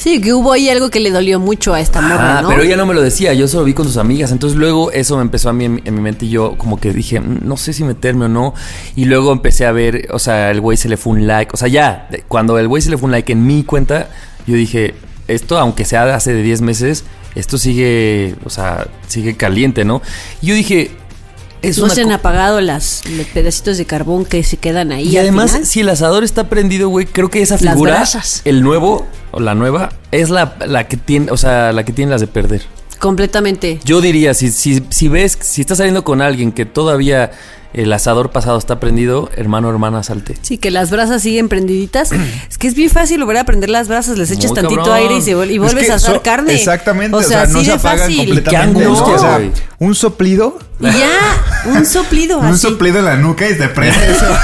[0.03, 2.49] Sí, que hubo ahí algo que le dolió mucho a esta morra, Ah, ¿no?
[2.49, 4.33] pero ella no me lo decía, yo solo vi con sus amigas.
[4.33, 6.93] Entonces luego eso me empezó a mí en, en mi mente y yo como que
[6.95, 8.55] dije, "Mm, no sé si meterme o no.
[8.97, 11.51] Y luego empecé a ver, o sea, el güey se le fue un like.
[11.53, 14.09] O sea, ya, cuando el güey se le fue un like en mi cuenta,
[14.47, 14.95] yo dije,
[15.29, 20.01] esto, aunque sea de hace de 10 meses, esto sigue, o sea, sigue caliente, ¿no?
[20.41, 20.93] Y yo dije,
[21.63, 25.09] es no una se han apagado las, los pedacitos de carbón que se quedan ahí.
[25.09, 25.67] Y además, final.
[25.67, 28.05] si el asador está prendido, güey, creo que esa figura,
[28.45, 32.11] el nuevo o la nueva, es la, la que tiene, o sea, la que tiene
[32.11, 32.63] las de perder.
[33.01, 33.81] Completamente.
[33.85, 37.33] Yo diría, si, si, si ves, si estás saliendo con alguien que todavía
[37.73, 40.37] el asador pasado está prendido, hermano, hermana, salte.
[40.43, 42.11] Sí, que las brasas siguen prendiditas.
[42.51, 44.97] es que es bien fácil volver a prender las brasas, les echas Muy tantito cabrón.
[44.99, 46.55] aire y, se vuel- y Es vuelves que a asar so- carne.
[46.55, 48.17] Exactamente, O sea, no así se de apagan fácil.
[48.19, 48.51] completamente.
[48.81, 48.91] Qué ¿no?
[48.91, 49.51] angustia, O sea, güey.
[49.79, 50.59] un soplido.
[50.81, 52.59] Y ya, un soplido Un así.
[52.63, 54.27] soplido en la nuca y te prende eso.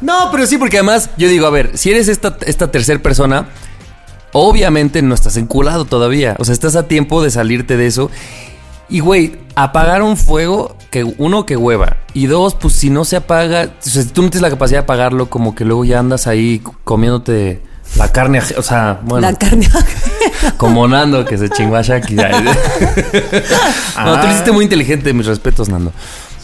[0.00, 3.48] No, pero sí, porque además yo digo, a ver, si eres esta, esta tercera persona,
[4.32, 6.36] obviamente no estás enculado todavía.
[6.38, 8.10] O sea, estás a tiempo de salirte de eso.
[8.88, 11.98] Y, güey, apagar un fuego, que uno, que hueva.
[12.14, 14.78] Y dos, pues si no se apaga, o sea, si tú no tienes la capacidad
[14.78, 17.60] de apagarlo, como que luego ya andas ahí comiéndote
[17.96, 19.28] la carne, o sea, bueno.
[19.28, 19.68] La carne.
[20.56, 22.14] Como Nando, que se chingó a Shaki.
[22.14, 22.24] no,
[24.20, 25.92] tú lo hiciste muy inteligente, mis respetos, Nando.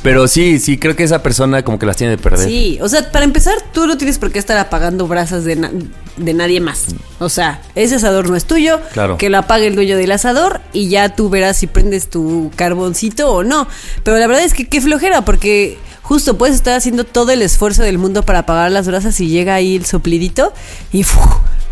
[0.04, 2.46] Pero sí, sí, creo que esa persona como que las tiene de perder.
[2.46, 5.72] Sí, o sea, para empezar, tú no tienes por qué estar apagando brasas de, na-
[6.18, 6.84] de nadie más.
[7.18, 8.80] O sea, ese asador no es tuyo.
[8.92, 9.16] Claro.
[9.16, 13.32] Que lo apague el dueño del asador y ya tú verás si prendes tu carboncito
[13.32, 13.66] o no.
[14.04, 17.82] Pero la verdad es que qué flojera, porque justo puedes estar haciendo todo el esfuerzo
[17.82, 20.52] del mundo para apagar las brasas y llega ahí el soplidito
[20.92, 21.04] y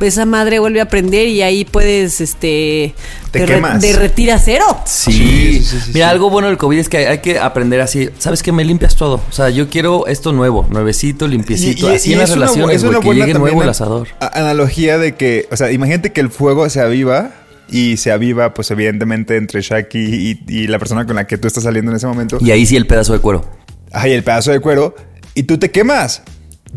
[0.00, 2.92] esa madre vuelve a prender y ahí puedes, este...
[3.30, 3.80] Te derre- quemas.
[3.80, 4.64] derretir acero.
[4.84, 5.12] Sí.
[5.12, 6.10] Sí, sí, sí, sí, Mira, sí.
[6.12, 8.08] algo bueno del COVID es que hay que aprender así.
[8.18, 8.50] ¿Sabes qué?
[8.50, 9.20] Me limpias todo.
[9.28, 11.88] O sea, yo quiero esto nuevo, nuevecito, limpiecito.
[11.88, 14.08] así en las una relaciones, una que buena llegue nuevo el a- asador.
[14.18, 17.30] a- Analogía de que, o sea, imagínate que el fuego se aviva
[17.70, 21.46] y se aviva, pues evidentemente entre Shaki y, y la persona con la que tú
[21.46, 22.38] estás saliendo en ese momento.
[22.40, 23.44] Y ahí sí el pedazo de cuero.
[23.92, 24.94] Ay, el pedazo de cuero
[25.34, 26.22] y tú te quemas.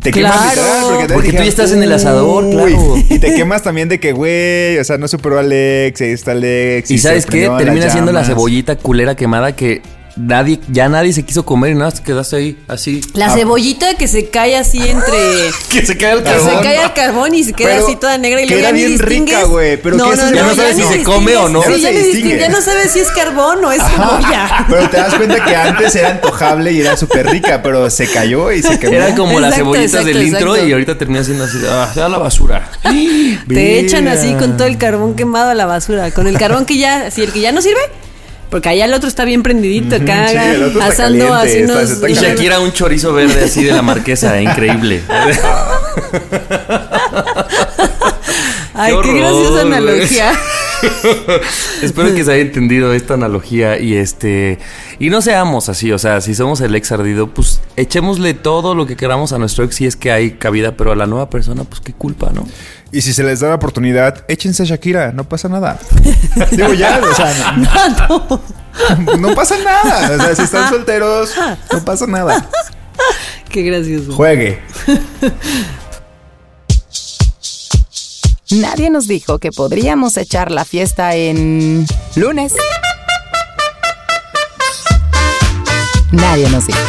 [0.01, 0.35] Te Claro.
[0.35, 2.97] quemas literal porque, te Porque tú ya estás en el asador, claro.
[3.09, 6.31] Y te quemas también de que, güey, o sea, no superó a Alex, ahí está
[6.31, 6.91] Alex.
[6.91, 7.49] Y se ¿sabes qué?
[7.57, 9.81] Termina siendo la cebollita culera quemada que
[10.15, 13.01] nadie, ya nadie se quiso comer y nada, más te quedaste ahí, así.
[13.13, 13.29] La Ah.
[13.35, 15.15] cebollita que se cae así entre...
[15.69, 16.63] Que se cae el Que se carbón.
[16.63, 19.43] cae al carbón y se queda Pero así toda negra y que era bien rica,
[19.43, 21.61] güey, pero que esa Ya no sabes si se come o no.
[21.63, 22.39] Sí, Ya no distingue.
[22.39, 24.65] ya no sabes si es carbón o es cebolla.
[24.69, 28.51] Pero te das cuenta que antes era antojable y era súper rica, pero se cayó
[28.51, 28.93] y se quemó.
[28.93, 30.67] Era como las cebollitas exacto, del intro exacto.
[30.67, 32.69] y ahorita termina siendo así, de, ah, a la basura.
[33.47, 36.11] Te echan así con todo el carbón quemado a la basura.
[36.11, 37.79] Con el carbón que ya, si el que ya no sirve,
[38.49, 41.57] porque allá el otro está bien prendidito, acá sí, el otro está asando caliente, así
[41.63, 41.89] está- unos.
[41.91, 42.35] está Y caliente.
[42.37, 45.01] Shakira un chorizo verde así de la marquesa, increíble.
[48.73, 50.31] Ay, Qué qué, graciosa analogía.
[51.81, 54.59] Espero que se haya entendido esta analogía y este
[54.99, 58.85] y no seamos así, o sea, si somos el ex ardido, pues echémosle todo lo
[58.85, 61.63] que queramos a nuestro ex si es que hay cabida, pero a la nueva persona,
[61.63, 62.47] pues qué culpa, ¿no?
[62.91, 65.79] Y si se les da la oportunidad, échense a Shakira, no pasa nada.
[66.51, 67.51] Digo ya, o sea,
[68.99, 70.15] no, no pasa nada.
[70.15, 71.33] O sea, si están solteros,
[71.71, 72.49] no pasa nada.
[73.49, 74.13] Qué gracioso.
[74.13, 74.61] Juegue.
[78.51, 82.53] Nadie nos dijo que podríamos echar la fiesta en lunes.
[86.11, 86.79] Nadie nos dijo.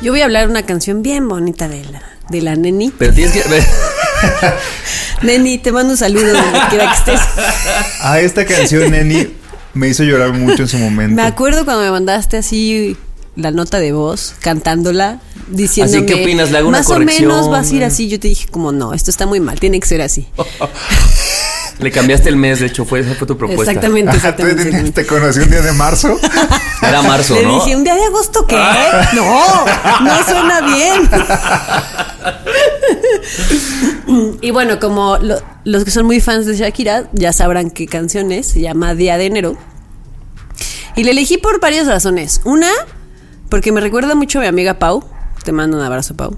[0.00, 2.92] Yo voy a hablar una canción bien bonita de la, de la Neni.
[2.96, 3.42] Pero tienes que
[5.22, 7.20] Neni, te mando un saludo donde quiera que estés.
[8.00, 9.26] A esta canción, Neni,
[9.74, 11.16] me hizo llorar mucho en su momento.
[11.16, 12.96] Me acuerdo cuando me mandaste así
[13.38, 15.98] la nota de voz, cantándola, diciéndome...
[15.98, 16.50] Así, ¿qué opinas?
[16.50, 17.30] ¿Le hago una Más corrección?
[17.30, 18.08] o menos vas a ir así.
[18.08, 20.26] Yo te dije como, no, esto está muy mal, tiene que ser así.
[21.78, 23.70] le cambiaste el mes, de hecho, fue esa fue tu propuesta.
[23.70, 24.62] Exactamente, exactamente.
[24.62, 25.02] exactamente.
[25.02, 26.18] te conocí un día de marzo.
[26.82, 27.54] Era marzo, Le ¿no?
[27.64, 28.56] dije, ¿un día de agosto qué?
[29.14, 29.64] No,
[30.00, 31.08] no suena bien.
[34.40, 38.32] y bueno, como lo- los que son muy fans de Shakira ya sabrán qué canción
[38.32, 38.46] es.
[38.48, 39.56] Se llama Día de Enero.
[40.96, 42.40] Y la elegí por varias razones.
[42.44, 42.70] Una,
[43.48, 45.04] porque me recuerda mucho a mi amiga Pau.
[45.44, 46.36] Te mando un abrazo, Pau.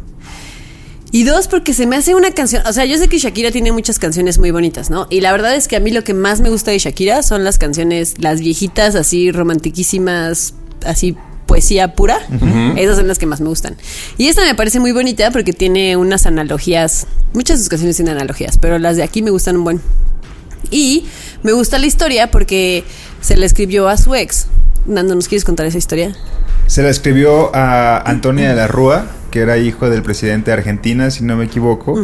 [1.12, 2.62] Y dos, porque se me hace una canción.
[2.66, 5.08] O sea, yo sé que Shakira tiene muchas canciones muy bonitas, ¿no?
[5.10, 7.42] Y la verdad es que a mí lo que más me gusta de Shakira son
[7.42, 10.54] las canciones, las viejitas, así romantiquísimas,
[10.86, 12.20] así poesía pura.
[12.76, 13.76] Esas son las que más me gustan.
[14.18, 17.08] Y esta me parece muy bonita porque tiene unas analogías.
[17.32, 19.80] Muchas de sus canciones tienen analogías, pero las de aquí me gustan un buen.
[20.70, 21.06] Y
[21.42, 22.84] me gusta la historia porque
[23.20, 24.46] se la escribió a su ex.
[24.90, 26.16] Nando, ¿nos quieres contar esa historia?
[26.66, 31.10] Se la escribió a Antonia de la Rúa, que era hijo del presidente de Argentina,
[31.10, 31.94] si no me equivoco.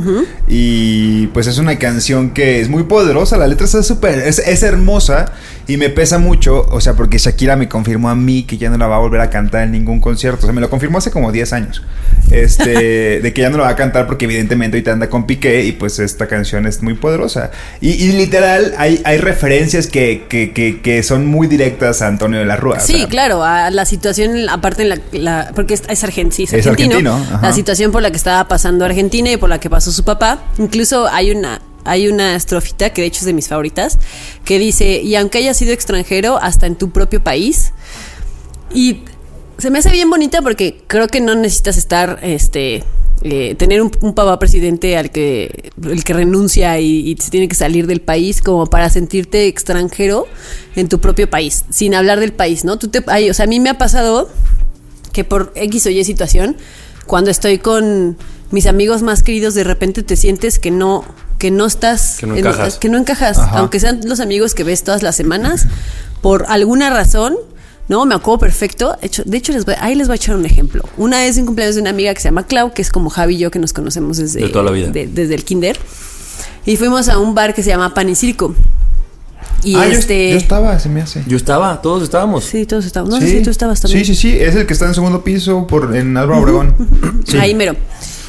[0.49, 4.63] Y pues es una canción que es muy poderosa, la letra está súper, es, es
[4.63, 5.33] hermosa
[5.67, 8.79] y me pesa mucho, o sea, porque Shakira me confirmó a mí que ya no
[8.79, 11.11] la va a volver a cantar en ningún concierto, o sea, me lo confirmó hace
[11.11, 11.83] como 10 años,
[12.31, 15.65] este, de que ya no la va a cantar porque evidentemente ahorita anda con Piqué
[15.65, 17.51] y pues esta canción es muy poderosa.
[17.81, 22.39] Y, y literal, hay, hay referencias que, que, que, que son muy directas a Antonio
[22.39, 22.77] de la Rúa.
[22.77, 25.99] o Sí, sea, claro, a la situación, aparte, en la, la- porque es, es,
[26.31, 29.49] sí, es Es argentino, argentino, la situación por la que estaba pasando Argentina y por
[29.49, 30.43] la que pasó su papá.
[30.59, 33.99] Incluso hay una, hay una estrofita que de hecho es de mis favoritas,
[34.45, 37.73] que dice, y aunque hayas sido extranjero, hasta en tu propio país.
[38.73, 39.03] Y
[39.59, 42.85] se me hace bien bonita porque creo que no necesitas estar, este,
[43.23, 47.55] eh, tener un, papá presidente al que, el que renuncia y, y se tiene que
[47.55, 50.27] salir del país como para sentirte extranjero
[50.75, 52.79] en tu propio país, sin hablar del país, ¿no?
[52.79, 54.29] Tú te, ay, o sea, a mí me ha pasado
[55.13, 56.59] que por X o Y situación,
[57.07, 58.17] cuando estoy con
[58.51, 61.05] mis amigos más queridos, de repente te sientes que no,
[61.39, 62.79] que no estás, Que no en- encajas.
[62.79, 63.59] que no encajas, Ajá.
[63.59, 65.67] aunque sean los amigos que ves todas las semanas,
[66.23, 67.37] por alguna razón,
[67.89, 68.97] no, me acuerdo perfecto.
[69.01, 70.83] De hecho, de hecho les voy- ahí les voy a echar un ejemplo.
[70.97, 73.37] Una vez un cumpleaños de una amiga que se llama Clau, que es como Javi
[73.37, 74.89] y yo que nos conocemos desde, De toda la vida.
[74.91, 75.79] de- desde el kinder.
[76.65, 78.55] Y fuimos a un bar que se llama Pan y Circo.
[79.67, 80.31] Y Ah, yo- este.
[80.31, 81.25] yo, estaba, se me hace.
[81.27, 82.45] Yo estaba, todos estábamos.
[82.45, 83.19] Sí, todos estábamos.
[83.21, 83.43] No, sí.
[83.43, 84.05] tú estabas también.
[84.05, 86.75] Sí, sí, sí, es el que está en segundo piso por, en Álvaro Obregón.
[87.27, 87.37] Sí.
[87.39, 87.75] Ahí mero.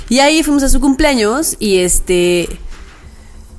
[0.09, 2.49] Y ahí fuimos a su cumpleaños y este.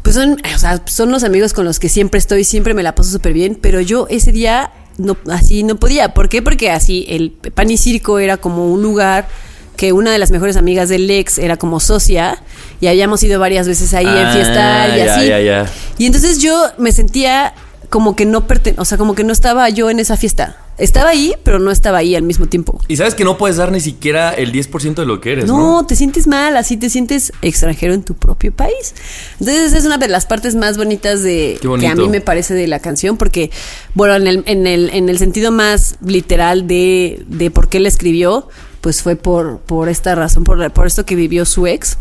[0.02, 2.94] Pues son, o sea, son los amigos con los que siempre estoy, siempre me la
[2.96, 6.14] paso súper bien, pero yo ese día no, así no podía.
[6.14, 6.42] ¿Por qué?
[6.42, 9.28] Porque así el Pan y Circo era como un lugar
[9.76, 12.42] que una de las mejores amigas del ex era como socia
[12.80, 15.28] y habíamos ido varias veces ahí en Ah, fiesta y ya, así.
[15.28, 15.66] ya, ya.
[15.98, 17.54] Y entonces yo me sentía
[17.88, 20.57] como que no perten o sea, como que no estaba yo en esa fiesta.
[20.79, 22.81] Estaba ahí, pero no estaba ahí al mismo tiempo.
[22.87, 25.59] Y sabes que no puedes dar ni siquiera el 10% de lo que eres, ¿no?
[25.59, 28.94] No, te sientes mal, así te sientes extranjero en tu propio país.
[29.40, 32.68] Entonces es una de las partes más bonitas de que a mí me parece de
[32.68, 33.51] la canción, porque,
[33.94, 37.88] bueno, en el, en el, en el sentido más literal de, de por qué la
[37.88, 38.46] escribió,
[38.81, 41.98] pues fue por, por esta razón, por, por esto que vivió su ex.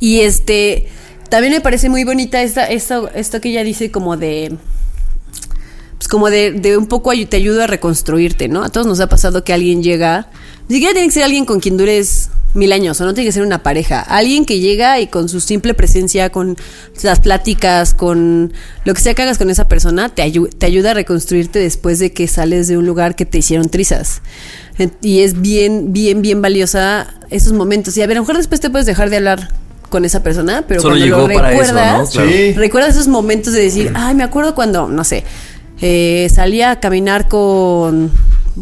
[0.00, 0.88] Y este,
[1.34, 4.56] también me parece muy bonita esta, esto, esto que ella dice como de
[5.98, 8.62] pues como de, de un poco te ayuda a reconstruirte, ¿no?
[8.62, 10.28] A todos nos ha pasado que alguien llega,
[10.68, 13.32] ni siquiera tiene que ser alguien con quien dures mil años, o no tiene que
[13.32, 16.56] ser una pareja, alguien que llega y con su simple presencia, con
[17.02, 18.52] las pláticas, con
[18.84, 21.98] lo que sea que hagas con esa persona, te, ayu- te ayuda a reconstruirte después
[21.98, 24.22] de que sales de un lugar que te hicieron trizas.
[25.02, 27.96] Y es bien, bien, bien valiosa esos momentos.
[27.96, 30.64] Y a ver, a lo mejor después te puedes dejar de hablar con esa persona,
[30.66, 32.10] pero Solo cuando llegó lo para eso, recuerdas, ¿no?
[32.10, 32.30] Claro.
[32.30, 32.52] Sí.
[32.52, 35.24] ¿Recuerdas esos momentos de decir, ay, me acuerdo cuando, no sé,
[35.80, 38.10] eh, salía a caminar con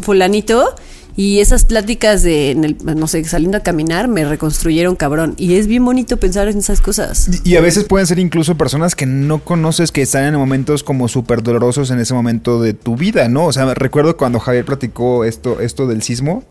[0.01, 0.73] fulanito
[1.15, 5.35] y esas pláticas de, en el- no sé, saliendo a caminar me reconstruyeron cabrón.
[5.37, 7.29] Y es bien bonito pensar en esas cosas.
[7.43, 11.07] Y a veces pueden ser incluso personas que no conoces que están en momentos como
[11.07, 13.45] súper dolorosos en ese momento de tu vida, ¿no?
[13.45, 16.43] O sea, recuerdo cuando Javier platicó esto, esto del sismo.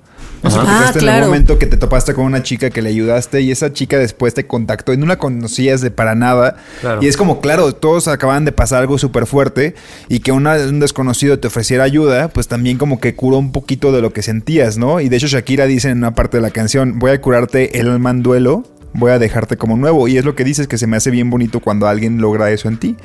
[0.43, 1.27] No sé, Ah, en el claro.
[1.27, 4.47] momento que te topaste con una chica que le ayudaste y esa chica después te
[4.47, 6.57] contactó y no la conocías de para nada.
[6.81, 7.03] Claro.
[7.03, 9.75] Y es como, claro, todos acaban de pasar algo súper fuerte
[10.09, 13.93] y que una- un desconocido te ofreciera ayuda, pues también como que curó un poquito
[13.93, 15.01] de lo que sentías, ¿no?
[15.01, 17.89] Y de hecho Shakira dice en una parte de la canción, voy a curarte el
[17.89, 20.09] alma en duelo, voy a dejarte como nuevo.
[20.09, 22.69] Y es lo que dices que se me hace bien bonito cuando alguien logra eso
[22.69, 22.97] en ti.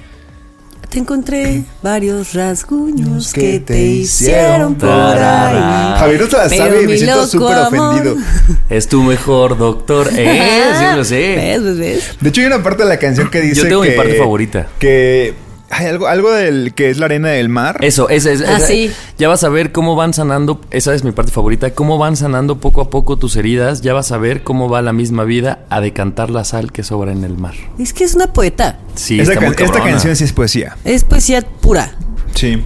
[0.89, 5.99] Te encontré varios rasguños que que te hicieron por ahí.
[5.99, 8.15] Javier no se la sabe y me siento súper ofendido.
[8.69, 10.09] Es tu mejor doctor.
[10.15, 11.35] Eh, sí lo sé.
[11.35, 12.17] ¿Ves, ves, ves?
[12.19, 14.67] De hecho, hay una parte de la canción que dice Yo tengo mi parte favorita.
[14.79, 15.33] Que
[15.69, 17.77] hay algo, algo del que es la arena del mar.
[17.81, 18.41] Eso, esa es.
[18.41, 18.91] Ah, sí.
[19.17, 20.61] Ya vas a ver cómo van sanando.
[20.71, 21.71] Esa es mi parte favorita.
[21.71, 23.81] Cómo van sanando poco a poco tus heridas.
[23.81, 27.11] Ya vas a ver cómo va la misma vida a decantar la sal que sobra
[27.11, 27.53] en el mar.
[27.77, 28.79] Es que es una poeta.
[28.95, 30.75] Sí, Esta está muy can- esta canción sí es poesía.
[30.85, 31.91] Es poesía pura.
[32.33, 32.61] Sí.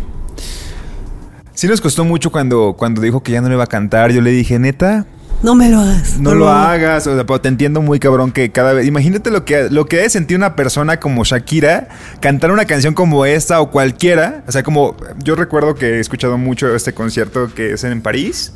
[1.54, 4.12] Sí nos costó mucho cuando, cuando dijo que ya no le iba a cantar.
[4.12, 5.06] Yo le dije, neta,
[5.44, 6.20] No me lo hagas.
[6.20, 7.08] no lo hagas.
[7.08, 8.86] O sea, pero te entiendo muy cabrón que cada vez...
[8.86, 11.88] Imagínate lo que, lo que debe sentir una persona como Shakira
[12.20, 14.44] cantar una canción como esta o cualquiera.
[14.48, 14.96] O sea, como...
[15.24, 18.54] Yo recuerdo que he escuchado mucho este concierto que es en París.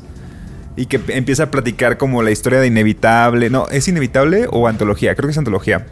[0.77, 3.49] Y que empieza a platicar como la historia de Inevitable.
[3.49, 5.15] No, ¿es Inevitable o Antología?
[5.15, 5.85] Creo que es Antología.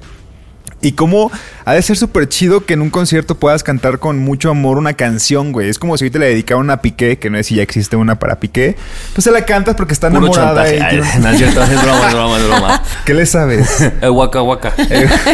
[0.84, 1.32] Y cómo
[1.66, 4.94] ha de ser súper chido que en un concierto puedas cantar con mucho amor una
[4.94, 5.70] canción, güey.
[5.70, 8.20] Es como si ahorita le dedicaran a Piqué, que no sé si ya existe una
[8.20, 8.76] para Piqué.
[9.14, 10.66] Pues se la cantas porque está Puro enamorada.
[10.70, 10.82] chantaje.
[10.84, 12.84] Ay, no es cierto, es broma, es broma, es broma.
[13.06, 13.82] ¿Qué le sabes?
[14.02, 14.74] Eh, Waka waka.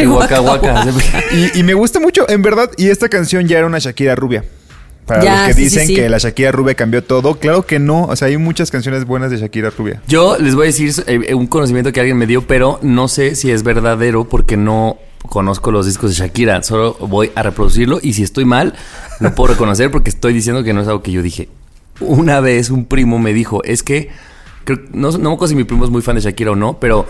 [0.06, 0.84] Waka waka.
[1.32, 2.70] y, y me gusta mucho, en verdad.
[2.76, 4.44] Y esta canción ya era una Shakira rubia.
[5.06, 5.94] para Ya, los que sí, sí, dicen sí.
[5.96, 8.04] que la Shakira Rubia cambió todo, claro que no.
[8.04, 10.00] O sea, hay muchas canciones buenas de Shakira Rubia.
[10.06, 13.34] Yo les voy a decir eh, un conocimiento que alguien me dio, pero no sé
[13.34, 14.98] si es verdadero porque no
[15.30, 16.62] conozco los discos de Shakira.
[16.62, 18.74] Solo voy a reproducirlo y si estoy mal,
[19.20, 21.48] lo puedo reconocer porque estoy diciendo que no es algo que yo dije.
[22.00, 24.10] Una vez un primo me dijo, es que,
[24.64, 26.78] creo- no, no me acuerdo si mi primo es muy fan de Shakira o no,
[26.80, 27.06] pero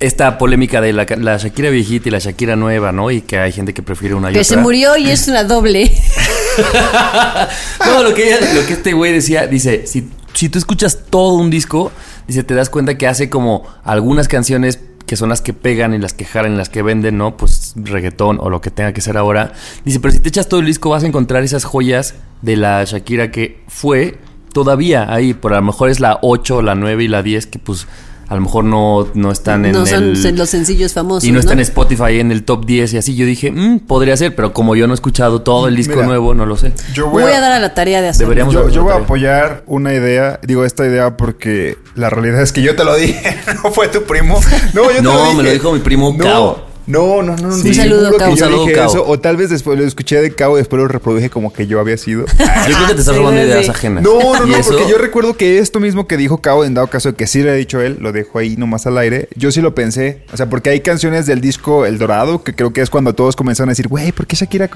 [0.00, 3.10] esta polémica de la, la Shakira viejita y la Shakira nueva, ¿no?
[3.10, 4.48] Y que hay gente que prefiere una y Que otra.
[4.48, 5.90] se murió y es una doble.
[7.86, 11.34] no, lo que, ella- lo que este güey decía, dice, si, si tú escuchas todo
[11.34, 11.92] un disco,
[12.26, 15.98] dice, te das cuenta que hace como algunas canciones que son las que pegan y
[15.98, 17.36] las que jalan y las que venden, ¿no?
[17.36, 19.52] Pues reggaetón o lo que tenga que ser ahora.
[19.84, 22.84] Dice, pero si te echas todo el disco vas a encontrar esas joyas de la
[22.84, 24.18] Shakira que fue
[24.52, 27.58] todavía ahí, por a lo mejor es la 8, la 9 y la 10 que
[27.58, 27.88] pues
[28.28, 30.36] a lo mejor no, no están en no son el...
[30.36, 31.24] los sencillos famosos.
[31.24, 31.60] Y no está en.
[31.60, 33.14] Spotify en el top 10 y así.
[33.16, 36.06] Yo dije, "Mm, podría ser, pero como yo no he escuchado todo el disco Mira.
[36.06, 36.72] nuevo, no lo sé.
[36.94, 38.28] Yo Voy a dar a la tarea de hacerlo.
[38.34, 42.52] Deberíamos Yo, yo voy a apoyar una idea, digo esta idea porque la realidad es
[42.52, 44.38] que yo te lo dije, no fue tu primo.
[44.74, 45.36] No, yo te No, lo dije.
[45.36, 46.67] me lo dijo mi primo no, Cao.
[46.88, 47.52] No, no, no.
[47.52, 47.62] Sí.
[47.62, 50.56] no, Un saludo, que Un dije eso, o tal vez después lo escuché de Cao
[50.56, 52.24] y después lo reproduje como que yo había sido.
[52.68, 53.46] Yo creo que te estás Sí, robando sí.
[53.46, 54.02] ideas ajenas.
[54.02, 54.70] No, no, ¿Y no, eso?
[54.72, 57.42] porque yo recuerdo que esto mismo que dijo Cao, en dado caso de que sí
[57.42, 60.22] le ha dicho él, lo dejó ahí nomás al aire, yo sí lo pensé.
[60.32, 63.36] O sea, porque hay canciones del disco El Dorado, que creo que es cuando todos
[63.36, 64.68] comenzaron a decir, güey, ¿por qué Shakira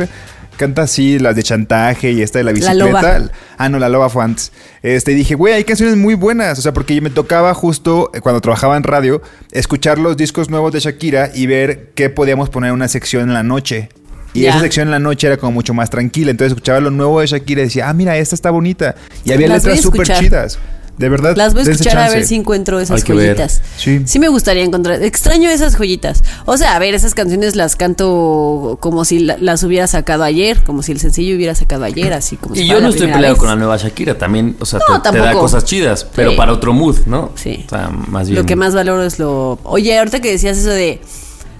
[0.56, 3.18] canta así las de chantaje y esta de la La bicicleta?
[3.18, 3.30] Loba.
[3.58, 4.52] Ah, no, la loba fue antes.
[4.82, 6.58] Este, dije, güey, hay canciones muy buenas.
[6.58, 9.22] O sea, porque me tocaba justo eh, cuando trabajaba en radio,
[9.52, 13.42] escuchar los discos nuevos de Shakira y ver qué podíamos poner una sección en la
[13.42, 13.88] noche.
[14.34, 16.30] Y esa sección en la noche era como mucho más tranquila.
[16.30, 18.94] Entonces escuchaba lo nuevo de Shakira y decía, ah, mira, esta está bonita.
[19.24, 20.58] Y había Las letras súper chidas.
[20.98, 21.34] De verdad.
[21.36, 23.36] Las voy a escuchar a ver si encuentro esas Hay que ver.
[23.36, 23.62] joyitas.
[23.76, 24.18] Sí.
[24.18, 25.02] me gustaría encontrar.
[25.02, 26.22] Extraño esas joyitas.
[26.44, 30.62] O sea, a ver, esas canciones las canto como si la- las hubiera sacado ayer,
[30.64, 33.06] como si el sencillo hubiera sacado ayer, así como si Y fuera yo no estoy
[33.08, 33.38] peleado vez.
[33.40, 34.16] con la nueva Shakira.
[34.18, 36.36] También, o sea, No, te, te da cosas chidas, pero Sí.
[36.36, 37.32] para otro mood, ¿no?
[37.36, 37.64] Sí.
[37.66, 38.40] O sea, más bien.
[38.40, 39.58] Lo que más valoro es lo.
[39.64, 41.00] Oye, ahorita que decías eso de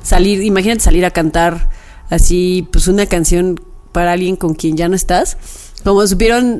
[0.02, 1.70] salir, imagínate salir a cantar
[2.10, 3.60] así, pues una canción
[3.92, 5.36] para alguien con quien ya no estás.
[5.84, 6.58] Como supieron,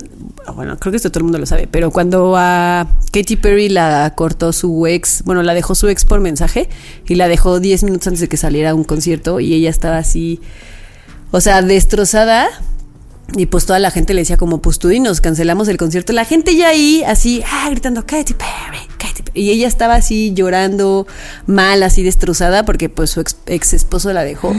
[0.54, 4.14] bueno, creo que esto todo el mundo lo sabe, pero cuando a Katy Perry la
[4.16, 6.68] cortó su ex, bueno, la dejó su ex por mensaje
[7.06, 9.98] y la dejó 10 minutos antes de que saliera a un concierto y ella estaba
[9.98, 10.40] así,
[11.30, 12.48] o sea, destrozada.
[13.36, 16.12] Y pues toda la gente le decía como, pues tú y nos cancelamos el concierto.
[16.12, 19.40] La gente ya ahí, así, ah, gritando, Katy Perry, Katy Perry.
[19.40, 21.06] Y ella estaba así llorando
[21.46, 24.54] mal, así destrozada, porque pues su ex, ex esposo la dejó.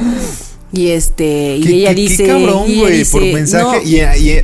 [0.71, 3.77] Y este, y Qué- ella qué- qué dice, cabrón, y ella güey, por mensaje.
[3.77, 4.41] no, Y, y-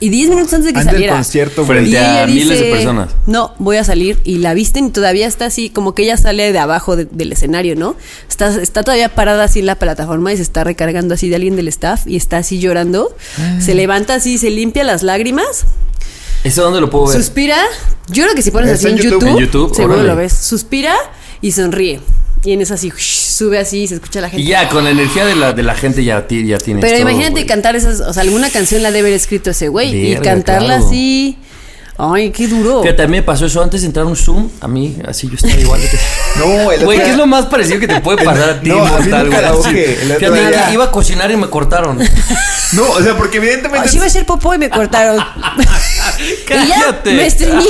[0.00, 1.14] y 10 minutos antes de que antes del saliera.
[1.14, 1.64] concierto.
[1.64, 3.08] Frente Y a ella miles de personas.
[3.26, 4.18] No, voy a salir.
[4.24, 7.32] Y la visten y todavía está así, como que ella sale de abajo de- del
[7.32, 7.96] escenario, ¿no?
[8.28, 11.56] Está, está todavía parada así en la plataforma y se está recargando así de alguien
[11.56, 13.14] del staff y está así llorando.
[13.38, 13.58] Ah.
[13.60, 15.64] Se levanta así, se limpia las lágrimas,
[16.44, 17.16] ¿Eso dónde lo puedo ver?
[17.16, 17.56] suspira.
[18.08, 19.28] Yo creo que si pones así en en YouTube, YouTube.
[19.30, 20.08] En YouTube, seguro órale.
[20.08, 20.32] lo ves.
[20.32, 20.94] Suspira
[21.40, 22.00] y sonríe.
[22.44, 24.42] Y en eso así, sube así y se escucha la gente.
[24.42, 26.94] Y ya, con la energía de la, de la gente ya, ti- ya tienes Pero
[26.98, 27.46] todo, imagínate güey.
[27.46, 30.66] cantar esas, o sea, alguna canción la debe haber escrito ese güey y Verga, cantarla
[30.76, 30.86] claro.
[30.86, 31.38] así.
[31.98, 32.82] Ay, qué duro.
[32.82, 34.50] Fíjate, a mí me pasó eso antes de entrar a un Zoom.
[34.60, 35.80] A mí, así yo estaba igual.
[35.80, 35.96] de que-
[36.38, 38.68] No, el Güey, otro ¿qué es lo más parecido que te puede pasar a ti?
[38.68, 39.40] No, a mí mortal, nunca güey?
[39.40, 39.58] la Así.
[39.70, 39.92] oje.
[40.02, 41.98] El otro Fíjate, día- que iba a cocinar y me cortaron.
[42.72, 43.88] No, o sea, porque evidentemente.
[43.88, 45.16] Así iba a ser popó y me cortaron.
[46.18, 47.14] y ya Cállate.
[47.14, 47.68] me estreñí.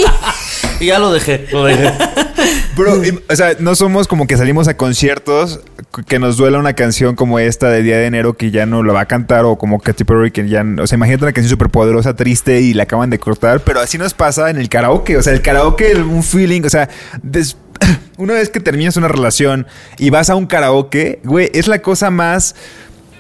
[0.80, 1.92] Y ya lo dejé, lo dejé.
[2.76, 5.60] Bro, o sea, no somos como que salimos a conciertos
[6.06, 8.92] que nos duela una canción como esta de Día de Enero que ya no la
[8.92, 10.64] va a cantar o como Katy Perry que ya...
[10.78, 13.96] O sea, imagínate una canción súper poderosa, triste y la acaban de cortar, pero así
[13.96, 15.16] nos pasa en el karaoke.
[15.16, 16.90] O sea, el karaoke, un feeling, o sea,
[18.18, 22.10] una vez que terminas una relación y vas a un karaoke, güey, es la cosa
[22.10, 22.54] más...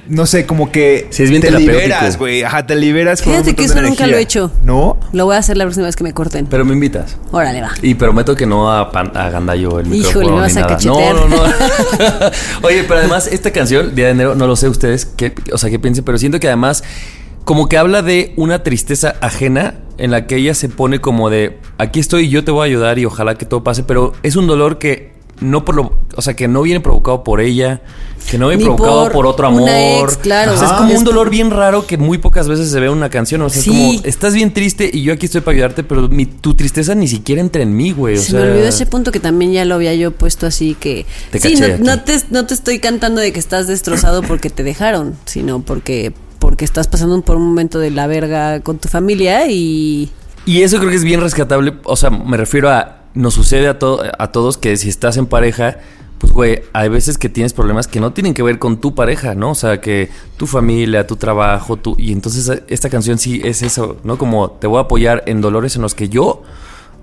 [0.08, 2.42] No sé, como que Sí, es bien te liberas, güey.
[2.42, 3.22] Ajá, te liberas.
[3.22, 4.06] Fíjate que eso nunca energía.
[4.06, 4.52] lo he hecho.
[4.62, 4.98] ¿No?
[5.12, 6.46] Lo voy a hacer la próxima vez que me corten.
[6.46, 7.16] Pero me invitas.
[7.32, 7.70] Órale, va.
[7.82, 10.66] Y prometo que no a, pan- a Gandallo el Híjole, micrófono me vas ni a
[10.66, 11.14] cachetear.
[11.14, 11.42] No, no, no.
[12.62, 15.70] Oye, pero además esta canción, Día de Enero, no lo sé ustedes, qué, o sea,
[15.70, 16.84] qué piensen, pero siento que además
[17.44, 21.58] como que habla de una tristeza ajena en la que ella se pone como de
[21.78, 24.46] aquí estoy, yo te voy a ayudar y ojalá que todo pase, pero es un
[24.46, 27.82] dolor que no por lo, o sea, que no viene provocado por ella,
[28.30, 30.08] que no viene Ni provocado por por, otro una amor.
[30.08, 30.52] ex, claro.
[30.52, 30.78] O sea, es Ajá.
[30.80, 33.42] como Es- un dolor bien raro que muy pocas veces se ve en una canción,
[33.42, 33.70] o sea, Sí.
[33.70, 36.94] es como estás bien triste y yo aquí estoy para ayudarte, pero mi, tu tristeza
[36.94, 39.52] ni siquiera entra en mí, güey, o Se sea, me olvidó ese punto que también
[39.52, 41.06] ya lo había yo puesto así que...
[41.30, 41.82] Te sí, caché no, aquí.
[41.84, 46.12] no te, no te estoy cantando de que estás destrozado porque te dejaron, sino porque,
[46.38, 50.10] porque estás pasando por un momento de la verga con tu familia y...
[50.46, 51.74] Y eso creo que es bien rescatable.
[51.82, 52.95] O sea, me refiero a.
[53.16, 55.78] Nos sucede a, to- a todos que si estás en pareja,
[56.18, 59.34] pues güey, hay veces que tienes problemas que no tienen que ver con tu pareja,
[59.34, 59.50] ¿no?
[59.50, 61.96] O sea, que tu familia, tu trabajo, tu...
[61.98, 64.16] Y entonces esta canción sí es eso, ¿no?
[64.16, 66.42] Como te voy a apoyar en dolores en los que yo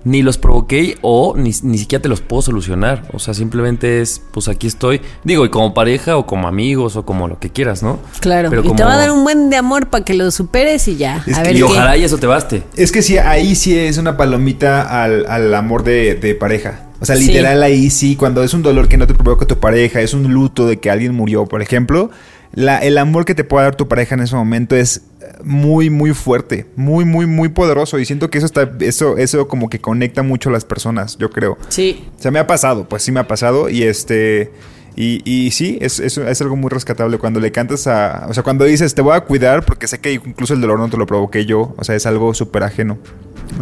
[0.04, 3.08] ni los provoqué o ni, ni siquiera te los puedo solucionar.
[3.12, 5.00] O sea, simplemente es, pues aquí estoy.
[5.24, 7.98] Digo, y como pareja o como amigos o como lo que quieras, ¿no?
[8.20, 8.50] Claro.
[8.50, 10.86] Pero y te como- va a dar un buen de amor para que lo superes
[10.88, 11.24] y ya.
[11.26, 11.64] Es a que- ver Y qué.
[11.64, 12.62] ojalá y eso te baste.
[12.76, 16.80] Es que sí, ahí sí es una palomita al, al amor de, de pareja.
[17.00, 17.26] O sea, Sí.
[17.26, 20.32] literal ahí sí, cuando es un dolor que no te provoca tu pareja, es un
[20.32, 22.10] luto de que alguien murió, por ejemplo,
[22.52, 25.02] la, el amor que te pueda dar tu pareja en ese momento es
[25.42, 27.98] muy, muy fuerte, muy, muy, muy poderoso.
[27.98, 31.30] Y siento que eso está, eso, eso como que conecta mucho a las personas, yo
[31.30, 31.58] creo.
[31.68, 32.06] Sí.
[32.18, 33.68] O sea, me ha pasado, pues sí me ha pasado.
[33.68, 34.52] Y este.
[34.96, 38.26] Y, y sí, es, es, es algo muy rescatable cuando le cantas a.
[38.28, 40.88] O sea, cuando dices, te voy a cuidar, porque sé que incluso el dolor no
[40.88, 41.74] te lo provoqué yo.
[41.76, 42.98] O sea, es algo súper ajeno.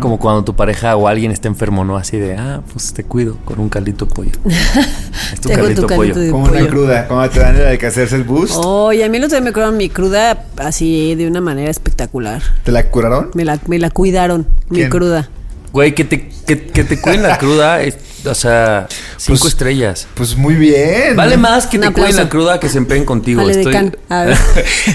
[0.00, 1.96] Como cuando tu pareja o alguien está enfermo, ¿no?
[1.96, 4.32] Así de, ah, pues te cuido con un caldito de pollo.
[5.32, 6.14] es tu caldito tu de pollo.
[6.14, 8.54] caldito Como una cruda, cuando te dan el que hacerse el boost.
[8.56, 12.42] Oye, a mí el otro día me curaron mi cruda así de una manera espectacular.
[12.64, 13.30] ¿Te la curaron?
[13.34, 15.28] Me la, me la cuidaron, mi cruda.
[15.72, 20.06] Güey, que te, que, que te cuiden la cruda, es- o sea, cinco Pues- estrellas.
[20.14, 21.16] Pues muy bien.
[21.16, 23.40] Vale más que Un te cuiden la cruda que se empeen contigo.
[23.40, 23.96] Ale de Estoy- can.
[24.08, 24.36] A ver.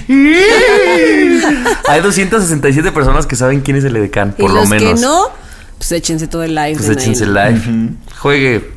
[1.89, 4.93] Hay 267 personas que saben quién es el edecán, por y lo los menos.
[4.93, 5.25] que no,
[5.77, 6.75] pues échense todo el live.
[6.77, 7.33] pues échense ¿no?
[7.33, 7.61] live.
[8.19, 8.76] Juegue.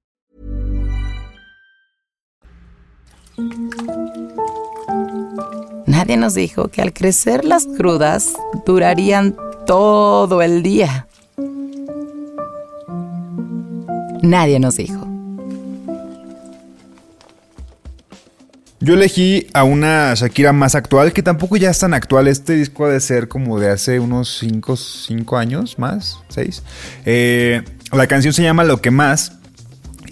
[5.85, 8.33] Nadie nos dijo que al crecer las crudas
[8.65, 9.35] durarían
[9.65, 11.07] todo el día.
[14.21, 15.07] Nadie nos dijo.
[18.83, 22.27] Yo elegí a una Shakira más actual, que tampoco ya es tan actual.
[22.27, 26.63] Este disco ha de ser como de hace unos 5 años más, 6.
[27.91, 29.33] la canción se llama Lo que más.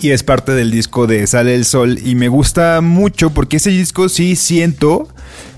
[0.02, 2.00] Y es parte del disco de Sale el Sol.
[2.02, 5.10] Y me gusta mucho porque ese disco sí siento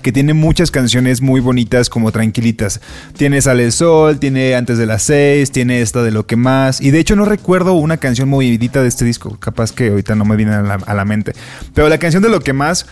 [0.02, 2.80] que tiene muchas canciones muy bonitas como tranquilitas.
[3.16, 6.80] Tiene Sale el Sol, tiene Antes de las 6, tiene esta de Lo que más.
[6.80, 9.38] Y de hecho no recuerdo una canción movidita de este disco.
[9.38, 11.34] Capaz que ahorita no me viene a la, a la mente.
[11.72, 12.86] Pero la canción de Lo que más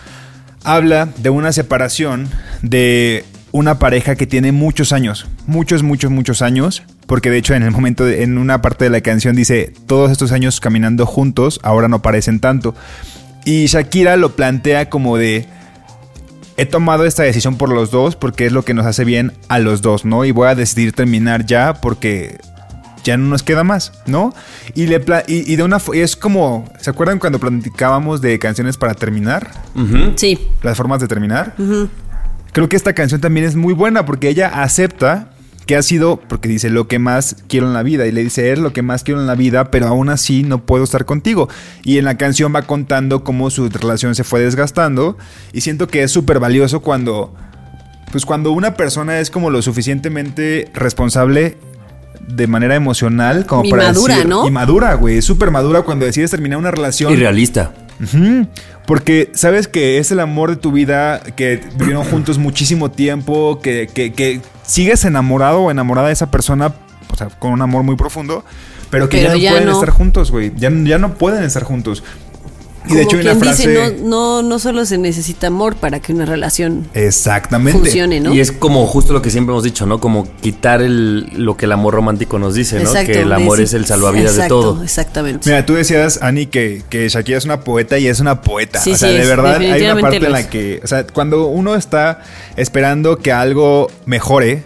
[0.63, 2.29] habla de una separación
[2.61, 7.63] de una pareja que tiene muchos años, muchos, muchos, muchos años, porque de hecho en
[7.63, 11.59] el momento, de- en una parte de la canción dice, todos estos años caminando juntos,
[11.63, 12.73] ahora no parecen tanto.
[13.45, 15.47] Y Shakira lo plantea como de,
[16.57, 19.59] he tomado esta decisión por los dos porque es lo que nos hace bien a
[19.59, 20.25] los dos, ¿no?
[20.25, 22.37] Y voy a decidir terminar ya porque
[23.03, 24.31] ya no nos queda más, ¿no?
[24.75, 28.77] Y, le y, y de una y es como, ¿se acuerdan cuando platicábamos de canciones
[28.77, 29.49] para terminar?
[30.17, 30.37] Sí.
[30.61, 31.55] las formas de terminar.
[32.53, 35.30] Creo que esta canción también es muy buena porque ella acepta
[35.71, 38.51] que ha sido, porque dice lo que más quiero en la vida y le dice
[38.51, 41.47] es lo que más quiero en la vida, pero aún así no puedo estar contigo.
[41.85, 45.17] Y en la canción va contando cómo su relación se fue desgastando
[45.53, 47.33] y siento que es súper valioso cuando,
[48.11, 51.57] pues cuando una persona es como lo suficientemente responsable
[52.27, 54.45] de manera emocional como Y para madura, decir- ¿no?
[54.45, 57.71] y madura, güey, es súper madura cuando decides terminar una relación Y realista.
[58.85, 63.87] Porque sabes que es el amor de tu vida, que vivieron juntos muchísimo tiempo, que,
[63.93, 66.73] que- que sigues enamorado o enamorada de esa persona,
[67.11, 68.43] o sea, con un amor muy profundo,
[68.89, 69.73] pero que Pero ya no ya pueden no.
[69.73, 70.51] estar juntos, güey.
[70.57, 72.03] Ya, ya no pueden estar juntos.
[72.87, 73.67] Y de hecho hay una quien frase...
[73.69, 77.79] dice, no, no, no solo se necesita amor para que una relación Exactamente.
[77.79, 78.33] funcione, ¿no?
[78.33, 79.99] Y es como justo lo que siempre hemos dicho, ¿no?
[79.99, 82.89] Como quitar el, lo que el amor romántico nos dice, ¿no?
[82.89, 84.83] Exacto, que el amor es el salvavidas de exacto, todo.
[84.83, 85.49] Exactamente.
[85.49, 88.79] Mira, tú decías, Ani, que, que Shakira es una poeta y es una poeta.
[88.79, 91.45] Sí, o sea, sí, de verdad hay una parte en la que, o sea, cuando
[91.47, 92.21] uno está
[92.55, 94.63] esperando que algo mejore,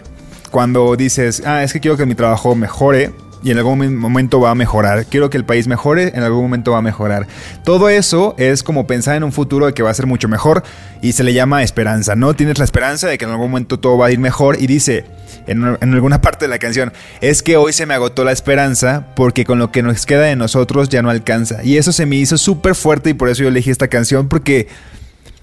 [0.50, 3.12] cuando dices, ah, es que quiero que mi trabajo mejore
[3.46, 6.42] y en algún momen- momento va a mejorar, quiero que el país mejore, en algún
[6.42, 7.28] momento va a mejorar.
[7.62, 10.64] Todo eso es como pensar en un futuro de que va a ser mucho mejor
[11.00, 12.34] y se le llama esperanza, ¿no?
[12.34, 15.04] Tienes la esperanza de que en algún momento todo va a ir mejor y dice,
[15.46, 19.06] en, en alguna parte de la canción, es que hoy se me agotó la esperanza
[19.14, 21.62] porque con lo que nos queda de nosotros ya no alcanza.
[21.62, 24.66] Y eso se me hizo súper fuerte y por eso yo elegí esta canción porque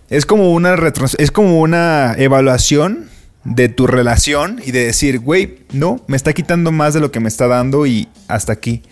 [0.10, 0.76] es como una
[1.18, 3.13] es como una evaluación
[3.46, 7.20] de tu relación y de decir, güey, no, me está quitando más de lo que
[7.20, 8.84] me está dando y hasta aquí.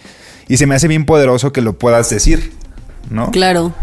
[0.48, 2.52] Y se me hace bien poderoso que lo puedas decir,
[3.10, 3.32] ¿no?
[3.32, 3.74] Claro.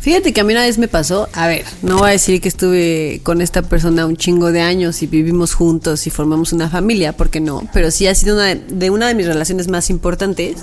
[0.00, 2.48] Fíjate que a mí una vez me pasó, a ver, no voy a decir que
[2.48, 7.14] estuve con esta persona un chingo de años y vivimos juntos y formamos una familia,
[7.14, 10.56] porque no, pero sí ha sido de, de una de mis relaciones más importantes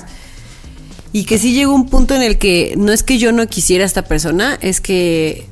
[1.11, 3.83] y que sí llegó un punto en el que no es que yo no quisiera
[3.83, 5.47] a esta persona, es que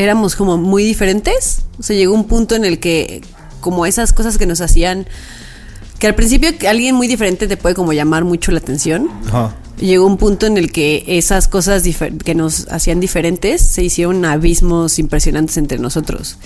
[0.00, 3.22] éramos como muy diferentes, o sea, llegó un punto en el que
[3.60, 5.06] como esas cosas que nos hacían
[5.98, 9.54] que al principio alguien muy diferente te puede como llamar mucho la atención Ajá.
[9.78, 11.82] llegó un punto en el que esas cosas
[12.24, 16.38] que nos hacían diferentes se hicieron abismos impresionantes entre nosotros.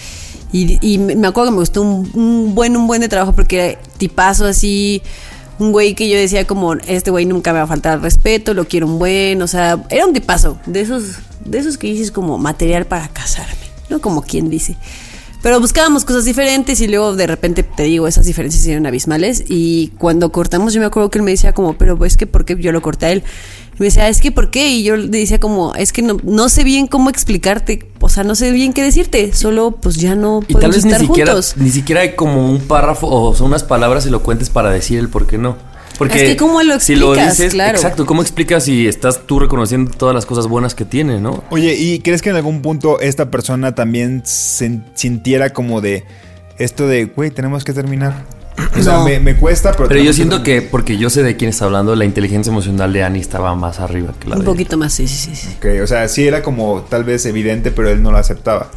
[0.50, 3.56] Y, y me acuerdo que me gustó un, un buen, un buen de trabajo porque
[3.56, 5.02] era tipazo así,
[5.58, 8.54] un güey que yo decía como, este güey nunca me va a faltar al respeto,
[8.54, 12.10] lo quiero un buen, o sea, era un tipazo, de esos, de esos que dices
[12.10, 13.54] como material para casarme,
[13.90, 14.00] ¿no?
[14.00, 14.76] Como quien dice.
[15.44, 19.44] Pero buscábamos cosas diferentes y luego de repente te digo, esas diferencias eran abismales.
[19.46, 22.46] Y cuando cortamos, yo me acuerdo que él me decía como, pero es que ¿por
[22.46, 23.22] qué yo lo corté a él?
[23.74, 24.70] Y me decía, es que ¿por qué?
[24.70, 28.24] Y yo le decía como, es que no, no sé bien cómo explicarte, o sea,
[28.24, 31.06] no sé bien qué decirte, solo pues ya no Y tal podemos vez ni estar
[31.06, 31.54] siquiera, juntos.
[31.58, 35.26] ni siquiera hay como un párrafo o son unas palabras elocuentes para decir el por
[35.26, 35.58] qué no.
[35.98, 37.36] Porque Es que ¿cómo lo si lo explicas?
[37.38, 37.76] dices, Claro.
[37.76, 41.44] exacto, ¿cómo explicas si estás tú reconociendo todas las cosas buenas que tiene, no?
[41.50, 46.04] Oye, ¿y crees que en algún punto esta persona también sen- sintiera como de
[46.58, 48.24] esto de, güey, tenemos que terminar?
[48.78, 49.04] O sea, No.
[49.04, 49.88] me, me cuesta, pero...
[49.88, 53.02] Pero yo siento que, porque yo sé de quién está hablando, la inteligencia emocional de
[53.02, 55.48] Annie estaba más arriba que la Un de poquito más, sí, sí, sí, sí.
[55.58, 58.70] Ok, o sea, sí era como tal vez evidente, pero él no lo aceptaba.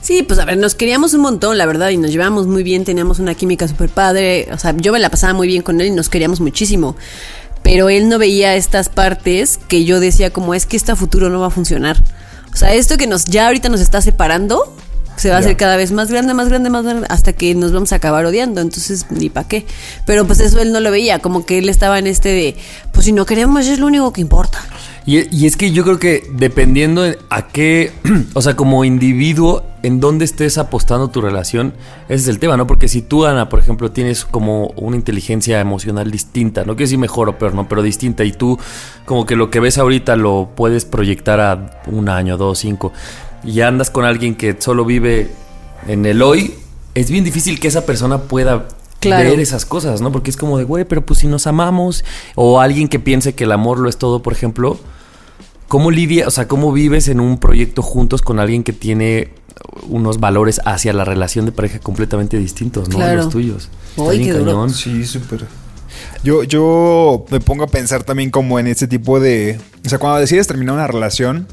[0.00, 2.84] Sí, pues a ver, nos queríamos un montón, la verdad, y nos llevábamos muy bien,
[2.84, 5.88] teníamos una química súper padre, o sea, yo me la pasaba muy bien con él
[5.88, 6.96] y nos queríamos muchísimo.
[7.62, 11.40] Pero él no veía estas partes que yo decía como es que este futuro no
[11.40, 12.02] va a funcionar.
[12.52, 14.74] O sea, esto que nos ya ahorita nos está separando
[15.18, 17.72] se va a hacer cada vez más grande, más grande, más grande, hasta que nos
[17.72, 18.60] vamos a acabar odiando.
[18.60, 19.66] Entonces, ni para qué.
[20.06, 22.56] Pero pues eso él no lo veía, como que él estaba en este de,
[22.92, 24.64] pues si no queremos es lo único que importa.
[25.08, 27.92] Y, y es que yo creo que dependiendo de a qué,
[28.34, 31.72] o sea, como individuo, en dónde estés apostando tu relación,
[32.10, 32.66] ese es el tema, ¿no?
[32.66, 36.98] Porque si tú, Ana, por ejemplo, tienes como una inteligencia emocional distinta, no quiero decir
[36.98, 37.66] mejor o peor, ¿no?
[37.66, 38.58] Pero distinta, y tú
[39.06, 42.92] como que lo que ves ahorita lo puedes proyectar a un año, dos, cinco,
[43.42, 45.30] y andas con alguien que solo vive
[45.86, 46.52] en el hoy,
[46.94, 48.68] es bien difícil que esa persona pueda
[49.00, 49.30] Claro.
[49.30, 50.12] ver esas cosas, ¿no?
[50.12, 52.04] Porque es como de, güey, pero pues si nos amamos,
[52.34, 54.78] o alguien que piense que el amor lo es todo, por ejemplo,
[55.68, 59.30] ¿Cómo lidia, o sea, cómo vives en un proyecto juntos con alguien que tiene
[59.88, 62.96] unos valores hacia la relación de pareja completamente distintos, ¿no?
[62.96, 63.16] A Claro.
[63.24, 63.68] los tuyos.
[63.96, 64.44] Bien qué duro.
[64.52, 64.70] cañón.
[64.72, 65.44] Sí, súper.
[66.24, 69.58] Yo, yo me pongo a pensar también como en este tipo de...
[69.84, 71.46] O sea, cuando decides terminar una relación,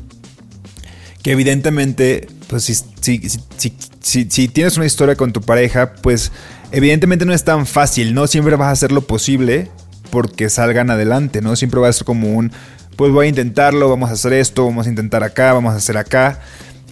[1.23, 5.93] que evidentemente, pues si, si, si, si- si- si tienes una historia con tu pareja,
[6.01, 6.31] pues
[6.71, 8.27] evidentemente no es tan fácil, ¿no?
[8.27, 9.69] Siempre vas a hacer lo posible
[10.11, 11.55] porque salgan adelante, ¿no?
[11.55, 12.51] Siempre va a ser como un,
[12.95, 15.97] pues voy a intentarlo, vamos a hacer esto, vamos a intentar acá, vamos a hacer
[15.97, 16.39] acá.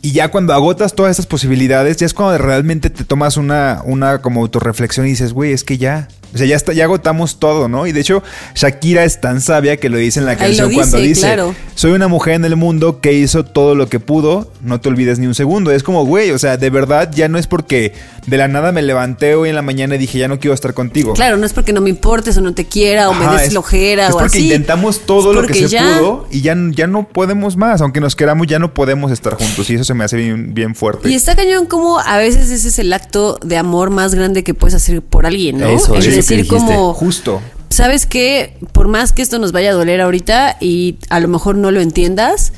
[0.02, 4.22] Y ya cuando agotas todas esas posibilidades, ya es cuando realmente te tomas una, una
[4.22, 6.10] como autorreflexión y dices, güey, es que ya.
[6.34, 7.86] O sea, ya, está, ya agotamos todo, ¿no?
[7.88, 8.24] Y de hecho,
[8.56, 11.54] Shakira es tan sabia que lo dice en la canción cuando dice, claro.
[11.76, 15.20] soy una mujer en el mundo que hizo todo lo que pudo, no te olvides
[15.20, 15.72] ni un segundo.
[15.72, 17.94] Es como, güey, o sea, de verdad ya no es porque
[18.26, 20.74] de la nada me levanté hoy en la mañana y dije, ya no quiero estar
[20.74, 21.14] contigo.
[21.14, 23.50] Claro, no es porque no me importes o no te quiera o me des es-
[23.52, 24.46] flojera es o porque así.
[24.46, 27.82] intentamos todo Es lo que se ya- pudo y ya, ya no podemos más.
[27.82, 29.70] Aunque nos queramos, ya no podemos estar juntos.
[29.70, 31.10] Y eso se me hace bien, bien fuerte.
[31.10, 34.54] Y está cañón como a veces ese es el acto de amor más grande que
[34.54, 35.68] puedes hacer por alguien, ¿no?
[35.68, 37.42] Eso, el que decir como, Justo.
[37.70, 38.58] ¿sabes qué?
[38.72, 41.82] Por más que esto nos vaya a doler ahorita y a lo mejor no lo
[41.82, 42.54] entiendas,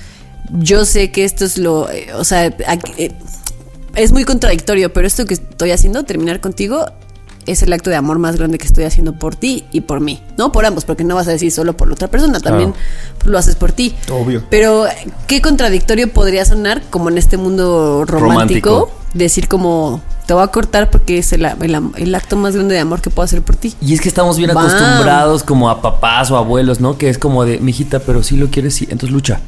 [0.52, 3.12] yo sé que esto es lo, eh, o sea, aquí- eh,
[3.96, 6.86] es muy contradictorio, pero esto que estoy haciendo, terminar contigo,
[7.46, 10.22] es el acto de amor más grande que estoy haciendo por ti y por mí.
[10.38, 12.74] No por ambos, porque no vas a decir solo por la otra persona, también
[13.24, 13.96] lo haces por ti.
[14.12, 14.44] Obvio.
[14.50, 14.86] Pero
[15.28, 18.92] qué contradictorio podría sonar como en este mundo romántico, Romántico.
[19.14, 22.82] decir como te voy a cortar porque es el, el- el acto más grande de
[22.82, 23.76] amor que puedo hacer por ti.
[23.80, 24.66] Y es que estamos bien Bam.
[24.66, 26.98] acostumbrados como a papás o abuelos, ¿no?
[26.98, 29.40] Que es como de, mijita, pero si lo quieres, sí, entonces lucha.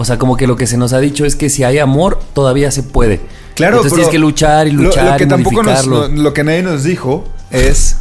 [0.00, 2.20] O sea, como que lo que se nos ha dicho es que si hay amor,
[2.32, 3.20] todavía se puede.
[3.56, 6.44] Claro, Entonces tienes que luchar y lo- luchar Lo, que y tampoco nos, lo que
[6.44, 7.96] nadie nos dijo es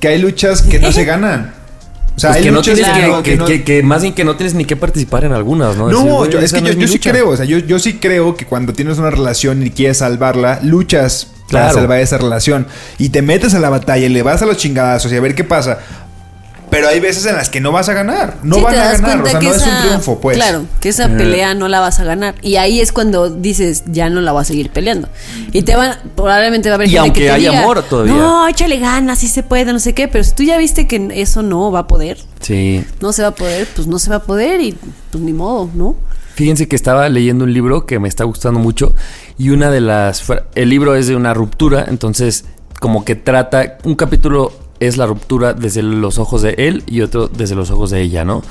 [0.00, 1.54] que hay luchas que no se ganan.
[2.14, 3.82] O sea, Pues hay que no tienes que, que, no- que que- no- que- que
[3.82, 5.84] más bien que no tienes ni que participar en algunas, ¿no?
[5.88, 8.36] No, Decir, güey, yo- es que yo, sí creo, o sea, yo, yo sí creo
[8.36, 12.66] que cuando tienes una relación y quieres salvarla, luchas para salvar esa relación
[12.98, 15.34] y te metes a la batalla y le vas a los chingadazos y a ver
[15.34, 15.78] qué pasa.
[16.70, 18.36] Pero hay veces en las que no vas a ganar.
[18.42, 19.22] No Sí, van a ganar.
[19.22, 20.36] O sea, no es un triunfo, pues.
[20.36, 22.36] Claro, que esa pelea no la vas a ganar.
[22.42, 25.08] Y ahí es cuando dices, ya no la vas a seguir peleando.
[25.52, 27.82] Y te van, probablemente va a haber Y gente aunque que te hay diga, amor
[27.82, 28.14] todavía.
[28.14, 30.06] No, échale ganas, sí se puede, no sé qué.
[30.08, 32.84] Pero si tú ya viste que eso no va a poder, Sí.
[33.00, 34.76] no se va a poder, pues no se va a poder y
[35.10, 35.96] pues ni modo, ¿no?
[36.36, 38.94] Fíjense que estaba leyendo un libro que me está gustando mucho
[39.36, 40.22] y una de las...
[40.54, 42.44] El libro es de una ruptura, entonces
[42.78, 43.76] como que trata...
[43.84, 47.90] Un capítulo es la ruptura desde los ojos de él y otro desde los ojos
[47.90, 48.42] de ella, ¿no?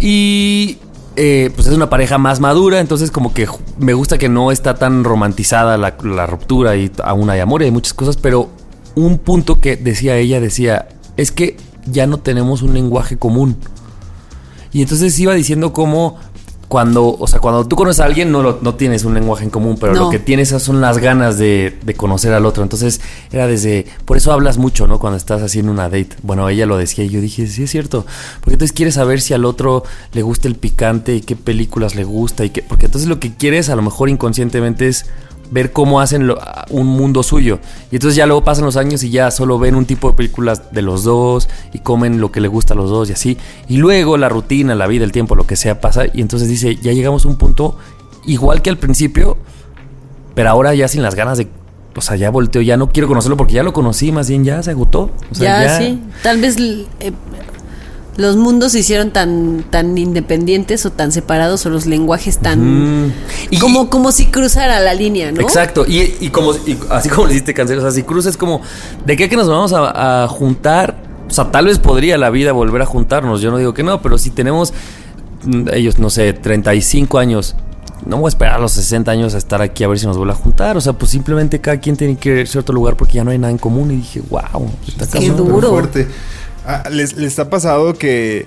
[0.00, 0.78] Y...
[1.16, 4.74] eh, pues es una pareja más madura, entonces como que me gusta que no está
[4.74, 8.50] tan romantizada la, la ruptura y aún hay amor y hay muchas cosas, pero
[8.94, 11.56] un punto que decía ella decía, es que
[11.86, 13.56] ya no tenemos un lenguaje común.
[14.72, 16.18] Y entonces iba diciendo cómo
[16.68, 19.50] cuando, o sea, cuando tú conoces a alguien no, lo- no tienes un lenguaje en
[19.50, 20.00] común, pero No.
[20.04, 22.62] lo que tienes son las ganas de, de conocer al otro.
[22.62, 23.00] Entonces
[23.30, 24.98] era desde, por eso hablas mucho, ¿no?
[24.98, 26.10] Cuando estás haciendo una date.
[26.22, 28.04] Bueno, ella lo decía y yo dije, sí es cierto.
[28.40, 32.04] Porque entonces quieres saber si al otro le gusta el picante y qué películas le
[32.04, 35.06] gusta y qué, porque entonces lo que quieres a lo mejor inconscientemente es
[35.50, 36.38] ver cómo hacen lo-
[36.70, 37.58] un mundo suyo.
[37.90, 40.72] Y entonces ya luego pasan los años y ya solo ven un tipo de películas
[40.72, 43.36] de los dos y comen lo que le gusta a los dos y así.
[43.68, 46.04] Y luego la rutina, la vida, el tiempo, lo que sea pasa.
[46.12, 47.76] Y entonces dice, ya llegamos a un punto
[48.26, 49.36] igual que al principio,
[50.34, 51.48] pero ahora ya sin las ganas de...
[51.96, 54.62] O sea, ya volteo, ya no quiero conocerlo porque ya lo conocí, más bien ya
[54.62, 55.10] se agotó.
[55.30, 56.02] O sea, ya, sí.
[56.22, 56.84] Tal vez eh,
[58.16, 63.06] los mundos se hicieron tan, tan independientes o tan separados o los lenguajes tan...
[63.08, 63.12] Mm.
[63.50, 65.40] Y- como, como si cruzara la línea, ¿no?
[65.42, 68.62] Exacto, y, y como y así como le hiciste cáncer, o sea, si cruzas como,
[69.04, 70.96] ¿de qué que nos vamos a, a juntar?
[71.28, 74.00] O sea, tal vez podría la vida volver a juntarnos, yo no digo que no,
[74.00, 74.72] pero si tenemos
[75.44, 77.54] mm, ellos, no sé, 35 años,
[78.06, 80.16] no voy a esperar a los 60 años a estar aquí a ver si nos
[80.16, 82.96] vuelve a juntar, o sea, pues simplemente cada quien tiene que ir a cierto lugar
[82.96, 85.36] porque ya no hay nada en común y dije, wow, está Qué cabrón".
[85.52, 85.68] duro.
[85.70, 86.06] fuerte.
[86.66, 88.46] Ah, ¿les, les ha pasado que,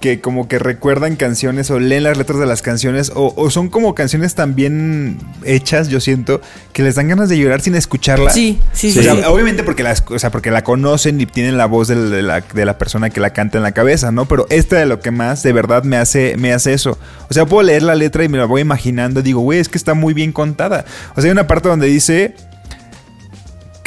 [0.00, 3.70] que como que recuerdan canciones o leen las letras de las canciones o, o son
[3.70, 6.42] como canciones tan bien hechas, yo siento,
[6.74, 8.28] que les dan ganas de llorar sin escucharla?
[8.30, 9.02] Sí, sí, O sí.
[9.02, 9.22] sea, sí.
[9.26, 12.64] obviamente porque, las, o sea, porque la conocen y tienen la voz de la, de
[12.66, 14.26] la persona que la canta en la cabeza, ¿no?
[14.26, 16.98] Pero esta de lo que más de verdad me hace, me hace eso.
[17.30, 19.70] O sea, puedo leer la letra y me la voy imaginando y digo, güey, es
[19.70, 20.84] que está muy bien contada.
[21.12, 22.34] O sea, hay una parte donde dice...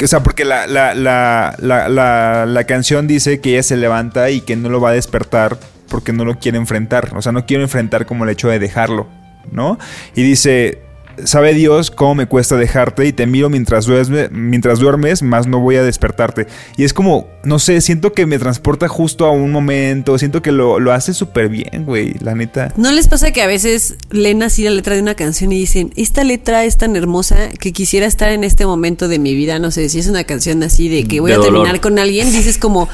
[0.04, 4.40] o sea, porque la, la, la, la, la canción dice que ella se levanta y
[4.40, 7.12] que no lo va a despertar porque no lo quiere enfrentar.
[7.16, 9.08] O sea, no quiere enfrentar como el hecho de dejarlo,
[9.50, 9.78] ¿no?
[10.14, 10.82] Y dice,
[11.24, 15.60] sabe Dios cómo me cuesta dejarte y te miro mientras duermes, mientras duermes, más no
[15.60, 16.46] voy a despertarte.
[16.76, 20.52] Y es como, no sé, siento que me transporta justo a un momento, siento que
[20.52, 22.72] lo, lo hace súper bien, güey, la neta.
[22.76, 25.92] ¿No les pasa que a veces leen así la letra de una canción y dicen,
[25.96, 29.58] esta letra es tan hermosa que quisiera estar en este momento de mi vida?
[29.58, 31.80] No sé, si es una canción así de que voy De a terminar dolor.
[31.80, 32.88] con alguien, dices como,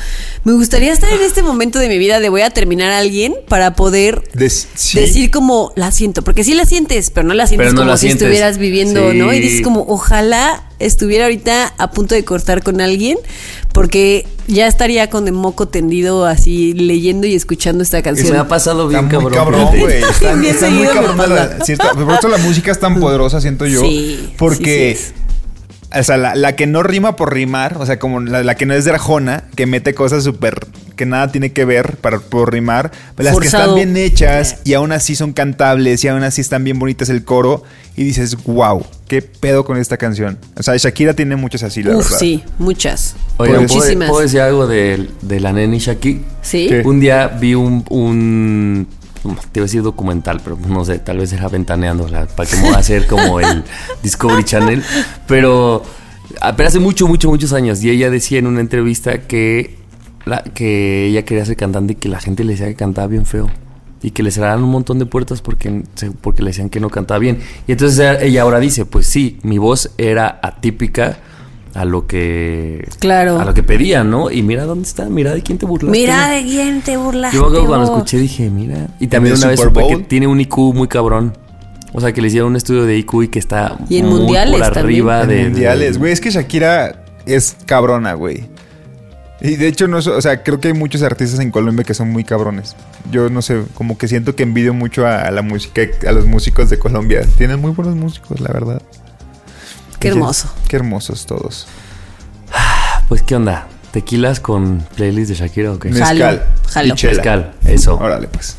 [0.45, 3.35] me gustaría estar en este momento de mi vida de voy a terminar a alguien
[3.49, 4.99] para poder Des- sí.
[4.99, 7.91] decir como, la siento, porque sí la sientes, pero no la sientes Pero no como
[7.93, 8.23] la si sientes.
[8.23, 9.19] estuvieras viviendo, Sí.
[9.19, 9.33] ¿no?
[9.33, 13.17] Y dices como, ojalá estuviera ahorita a punto de cortar con alguien,
[13.73, 18.33] porque ya estaría con el moco tendido así leyendo y escuchando esta Eso canción.
[18.33, 19.61] me ha pasado bien Está muy cabrón.
[19.65, 20.03] cabrón, güey.
[20.03, 21.35] Está, Bien está muy cabrón.
[21.35, 23.81] la- cierta- por eso la música es tan poderosa, siento yo.
[23.81, 24.97] Sí, Porque.
[24.99, 25.13] sí, sí
[25.99, 28.67] O sea, la, la que no rima por rimar, o sea, como la, la que
[28.67, 30.67] no es de Arjona, que mete cosas súper.
[30.97, 32.91] que nada tiene que ver para, por rimar.
[33.17, 36.79] Las que están bien hechas y aún así son cantables y aún así están bien
[36.79, 37.63] bonitas el coro.
[37.97, 40.39] Y dices, wow, qué pedo con esta canción.
[40.57, 42.19] O sea, Shakira tiene muchas así, la Uf, verdad.
[42.19, 43.15] sí, muchas.
[43.37, 44.09] Oigan, ¿puedo, Muchísimas.
[44.09, 46.23] puedo decir algo de, de la neni Shaki?
[46.43, 46.67] ¿Sí?
[46.69, 46.83] ¿Qué?
[46.85, 48.89] Un día vi un, un
[49.53, 52.63] te iba a decir documental, pero no sé, tal vez era ventaneando, para que me
[52.63, 53.65] voy a hacer como el
[54.03, 54.83] Discovery Channel,
[55.27, 55.83] pero,
[56.57, 59.77] pero hace mucho, mucho, muchos años, y ella decía en una entrevista que,
[60.55, 63.51] que ella quería ser cantante y que la gente le decía que cantaba bien feo.
[64.03, 65.83] Y que le cerraran un montón de puertas porque,
[66.21, 67.39] porque le decían que no cantaba bien.
[67.67, 71.17] Y entonces ella ahora dice, pues sí, mi voz era atípica
[71.75, 73.41] a lo que Claro.
[73.41, 74.31] a lo que pedían, ¿no?
[74.31, 75.99] Y mira dónde está, mira de quién te burlaste.
[75.99, 77.37] Mira de quién te burlaste.
[77.37, 77.91] Yo cuando vos.
[77.91, 78.89] escuché dije, mira.
[79.01, 81.37] Y también ¿En una vez supe que tiene un IQ muy cabrón.
[81.93, 84.21] O sea, que le hicieron un estudio de IQ y que está Y en muy
[84.21, 86.13] mundiales por arriba En de de- mundiales, güey.
[86.13, 88.49] Es que Shakira es cabrona, güey.
[89.41, 92.11] Y de hecho, no, o sea, creo que hay muchos artistas en Colombia que son
[92.11, 92.75] muy cabrones.
[93.13, 96.25] Yo no sé, como que siento que envidio mucho a, a la música, a los
[96.27, 97.23] músicos de Colombia.
[97.37, 98.81] Tienen muy buenos músicos, la verdad.
[100.05, 100.49] Qué hermoso.
[100.69, 101.67] Qué hermosos todos.
[103.09, 103.69] Pues, ¿qué onda?
[103.91, 105.89] ¿Tequilas con playlist de Shakira o qué?
[105.89, 106.45] Mezcal.
[106.69, 106.95] jalo.
[106.95, 107.13] y chela.
[107.15, 107.97] Mezcal, eso.
[107.97, 108.57] Órale, pues.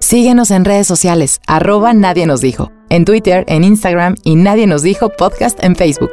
[0.00, 4.82] Síguenos en redes sociales, arroba Nadie nos dijo, en Twitter, en Instagram y Nadie nos
[4.82, 6.12] dijo podcast en Facebook.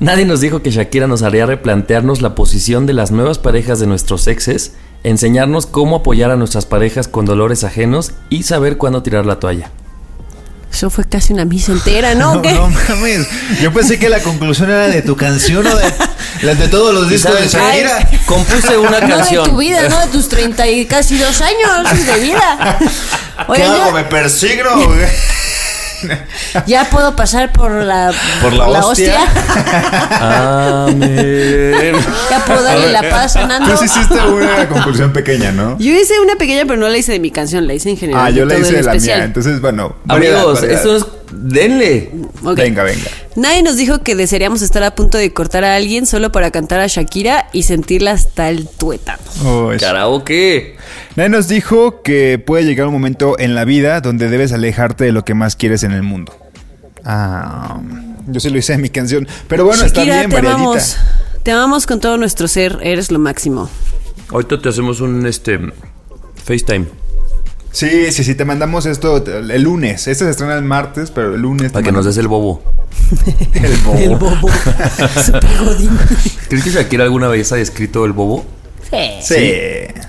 [0.00, 3.86] Nadie nos dijo que Shakira nos haría replantearnos la posición de las nuevas parejas de
[3.86, 4.74] nuestros exes,
[5.04, 9.70] enseñarnos cómo apoyar a nuestras parejas con dolores ajenos y saber cuándo tirar la toalla.
[10.72, 12.34] Eso fue casi una misa entera, ¿no?
[12.34, 12.52] No, ¿Qué?
[12.52, 13.28] no mames.
[13.60, 15.84] Yo pensé que la conclusión era de tu canción o de,
[16.42, 17.84] la de todos los discos de ¿Sabes qué?
[17.84, 18.26] Shakira.
[18.26, 19.48] Compuse una No de canción.
[19.50, 22.78] tu vida, no de tus treinta y casi dos años de vida.
[22.80, 23.92] ¿Qué Oigan, hago?
[23.92, 24.70] ¿Me persigno?
[26.66, 29.18] Ya puedo pasar por la, Por la hostia.
[30.20, 31.94] Amén.
[32.30, 33.76] Ya puedo darle la paz a Nando.
[33.76, 35.78] Tú hiciste una conclusión pequeña, ¿no?
[35.78, 38.22] Yo hice una pequeña, pero no la hice de mi canción, la hice en general.
[38.26, 39.18] Ah, yo la hice de la especial.
[39.18, 39.24] mía.
[39.26, 39.96] Entonces, bueno.
[40.04, 40.80] variedad, Amigos, variedad.
[40.80, 41.06] esto es.
[41.36, 42.10] Denle.
[42.42, 43.10] Venga, venga.
[43.34, 46.78] Nadie nos dijo que desearíamos estar a punto de cortar a alguien solo para cantar
[46.80, 49.18] a Shakira y sentirla hasta el tuétano.
[49.42, 49.78] Uy.
[49.78, 50.76] Karaoke.
[51.16, 55.12] Nadie nos dijo que puede llegar un momento en la vida donde debes alejarte de
[55.12, 56.36] lo que más quieres en el mundo.
[57.04, 57.80] Ah,
[58.26, 59.28] yo sí lo hice en mi canción.
[59.46, 60.96] Pero bueno, está bien, te amamos.
[61.44, 63.70] Te amamos con todo nuestro ser, eres lo máximo.
[64.30, 65.60] Ahorita te hacemos un este
[66.44, 66.86] FaceTime
[67.70, 70.06] Sí, sí, sí, te mandamos esto el lunes.
[70.06, 71.72] Este se estrena el martes, pero el lunes.
[71.72, 72.62] para que nos des el bobo.
[73.54, 74.00] el bobo.
[74.08, 74.48] El bobo.
[76.48, 78.46] ¿Crees que Shakira alguna vez haya escrito el bobo?
[78.90, 79.34] Sí.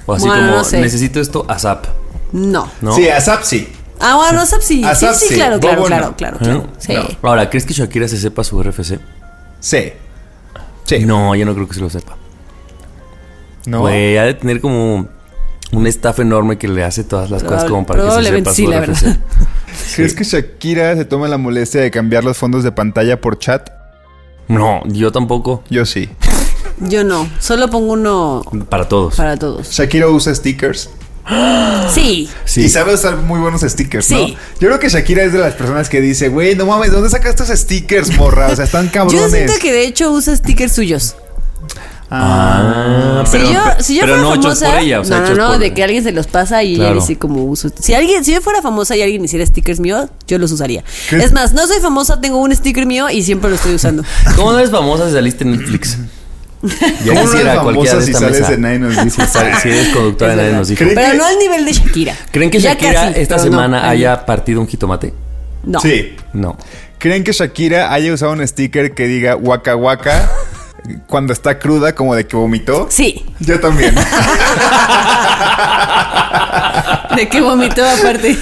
[0.05, 0.80] O así Bueno, como no sé.
[0.82, 1.86] necesito esto ASAP,
[2.34, 2.69] No.
[2.82, 2.95] ¿no?
[2.95, 3.67] Sí, ASAP sí.
[3.99, 4.84] Ah, bueno, WhatsApp sí.
[4.84, 6.15] A Sí, sí, sí, claro, claro, bobo claro, no.
[6.17, 6.39] claro, ¿Eh?
[6.41, 6.67] claro.
[6.80, 6.93] Sí.
[6.93, 7.30] No.
[7.30, 8.99] Ahora, ¿crees que Shakira se sepa su RFC?
[9.61, 9.93] Sí.
[10.84, 10.99] Sí.
[11.05, 12.17] No, yo no creo que se lo sepa.
[13.65, 13.80] No.
[13.82, 15.07] Güey, ha de tener como
[15.71, 18.49] un staff enorme que le hace todas las cosas Probable- como para que se probablemente
[18.51, 19.05] sepa sí, su la RFC.
[19.05, 19.19] verdad.
[19.95, 23.69] ¿Crees que Shakira se toma la molestia de cambiar los fondos de pantalla por chat?
[24.47, 25.63] No, yo tampoco.
[25.69, 26.09] Yo sí.
[26.80, 27.28] Yo no.
[27.39, 29.15] Solo pongo uno Para todos.
[29.15, 29.69] para todos.
[29.71, 30.89] Shakira usa stickers.
[31.93, 32.30] Sí.
[32.45, 32.61] Sí.
[32.61, 34.17] Y sabe usar muy buenos stickers, ¿no?
[34.17, 34.38] Sí.
[34.59, 37.43] Yo creo que Shakira es de las personas que dice, güey, no mames, ¿dónde sacaste
[37.43, 38.47] esos stickers, morra?
[38.51, 39.32] O sea, están Yo cabrones.
[39.32, 41.15] siento que de hecho usa stickers suyos.
[42.11, 45.30] Ah, Si pero, yo, si yo pero fuera no famosa, por ella, o sea, no,
[45.30, 46.91] no, no, por- de que alguien se los pasa y Claro.
[46.91, 47.69] ella dice como uso.
[47.80, 50.84] Si alguien, si yo fuera famosa y alguien hiciera stickers míos, yo los usaría.
[51.09, 51.17] ¿Qué?
[51.17, 54.03] Es más, no soy famosa, tengo un sticker mío y siempre lo estoy usando.
[54.36, 55.97] ¿Cómo no eres famosa si saliste en Netflix?
[57.03, 58.51] Ya ¿Cómo no quisiera cualquiera de si esta sales mesa.
[58.51, 59.22] de Nadie nos dice?
[59.26, 60.80] Si sal- si eres conductora de nadie nos dijo.
[60.80, 62.16] ¿Creen Pero que- no al nivel de Shakira.
[62.32, 63.43] ¿Creen que Ya Shakira casi, esta no.
[63.43, 65.13] semana haya partido un jitomate?
[65.63, 65.80] No.
[65.80, 66.16] Sí.
[66.34, 66.57] No.
[66.97, 70.30] ¿Creen que Shakira haya usado un sticker que diga waka waka
[71.07, 72.88] cuando está cruda, como de que vomitó?
[72.91, 73.26] Sí.
[73.39, 73.93] Yo también.
[77.16, 78.38] De que vomitó aparte.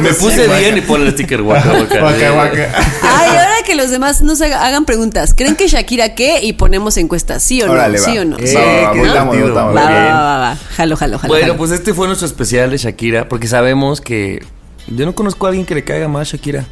[0.00, 2.04] Me puse bien y pone el sticker guaca guaca.
[2.04, 2.68] Waka waka.
[3.02, 3.30] Ay,
[3.62, 5.34] que los demás nos haga- hagan preguntas.
[5.36, 6.40] ¿Creen que Shakira qué?
[6.42, 7.42] Y ponemos encuestas.
[7.42, 7.72] ¿Sí o no?
[7.72, 8.04] Órale, va.
[8.04, 8.38] ¿Sí o no?
[8.38, 8.54] Eh, ¿Sí?
[8.56, 9.48] Va, va, va, qué votamos, divertido.
[9.64, 9.76] votamos.
[9.76, 10.56] Va, va, va, va, va.
[10.76, 11.32] Jalo, jalo, jalo.
[11.32, 11.56] Bueno, jalo.
[11.58, 14.44] pues este fue nuestro especial de Shakira, porque sabemos que
[14.88, 16.64] yo no conozco a alguien que le caiga más a Shakira.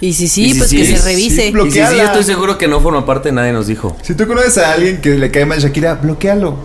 [0.00, 1.36] Y si sí, y si pues sí, que se sí, revise.
[1.36, 1.90] sí, Y si Bloqueala.
[1.90, 3.96] sí, estoy seguro que no forma parte de nadie nos dijo.
[4.02, 6.58] Si tú conoces a alguien que le cae mal a Shakira, bloquealo.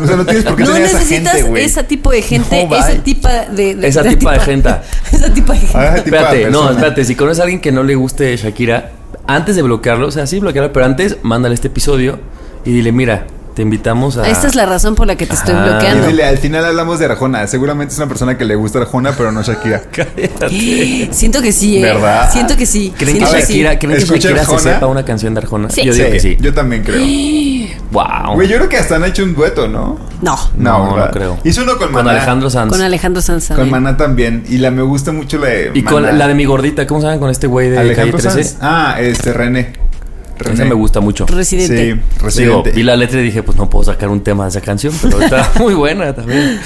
[0.00, 1.64] O sea, no tienes por qué no tener a esa necesitas gente, güey.
[1.66, 4.68] ese tipo de gente, No, ese tipo de, de- Esa de tipa de gente.
[5.12, 5.76] esa tipo de gente.
[5.78, 7.04] Ah, de Espérate, no, espérate.
[7.04, 8.90] Si conoces a alguien que no le guste Shakira,
[9.26, 12.18] antes de bloquearlo, o sea, sí bloquearlo, pero antes mándale este episodio
[12.64, 14.28] y dile, mira, te invitamos a...
[14.28, 15.66] Esta es la razón por la que te estoy Ajá.
[15.66, 16.06] Y bloqueando.
[16.08, 17.46] dile, al final hablamos de Arjona.
[17.46, 19.82] Seguramente es una persona que le gusta Arjona, pero no Shakira.
[19.92, 21.08] Cállate.
[21.12, 21.82] Siento que sí, ¿eh?
[21.82, 22.30] ¿Verdad?
[22.32, 22.92] Siento que sí.
[22.96, 23.78] ¿Creen que Siento que Shakira, sí.
[23.78, 24.74] ¿creen que ¿Escucha Shakira se Arjona?
[24.74, 25.70] sepa una canción de Arjona?
[25.70, 25.84] Sí.
[25.84, 26.36] Yo digo que sí.
[26.40, 27.04] Yo también creo.
[27.92, 28.34] Wow.
[28.34, 29.96] Güey, yo creo que hasta han hecho un dueto, ¿no?
[30.20, 30.36] No.
[30.56, 31.38] No, no creo.
[31.44, 32.10] Hizo uno con Con Maná.
[32.10, 32.72] Alejandro Sanz.
[32.72, 33.52] Con Alejandro Sanz.
[33.54, 33.70] Con.
[33.70, 34.42] Maná también.
[34.48, 37.06] Y la me gusta mucho la de y con la de mi gordita, ¿cómo se
[37.06, 38.44] llama con este güey de Alejandro Calle 13?
[38.44, 38.58] Sanz.
[38.60, 39.72] Ah, este, René.
[40.38, 40.54] René.
[40.54, 41.26] Esa me gusta mucho.
[41.26, 41.76] Residente.
[41.76, 42.70] Sí, Digo, Residente.
[42.72, 45.20] vi la letra y dije, pues no puedo sacar un tema de esa canción, pero
[45.20, 46.58] está muy buena también.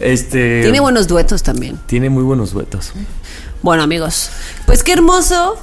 [0.00, 0.62] Este.
[0.62, 1.78] Tiene buenos duetos también.
[1.86, 2.92] Tiene muy buenos duetos.
[3.62, 4.30] Bueno, amigos.
[4.66, 5.56] Pues qué hermoso.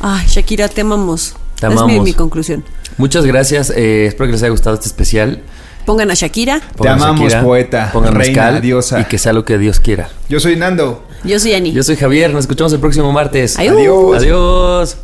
[0.00, 1.34] Ay, Shakira, te amamos.
[1.60, 2.04] Te Es mi, amamos.
[2.04, 2.64] mi conclusión.
[2.98, 3.70] Muchas gracias.
[3.70, 5.42] eh, espero que les haya gustado este especial.
[5.88, 6.60] Pongan a Shakira.
[6.76, 9.00] Pongan amamos, poeta, Pongan reina, mezcal diosa.
[9.00, 10.10] Y que sea lo que Dios quiera.
[10.28, 11.02] Yo soy Nando.
[11.24, 11.72] Yo soy Ani.
[11.72, 12.30] Yo soy Javier.
[12.30, 13.58] Nos escuchamos el próximo martes.
[13.58, 14.18] Adiós.
[14.18, 14.98] Adiós.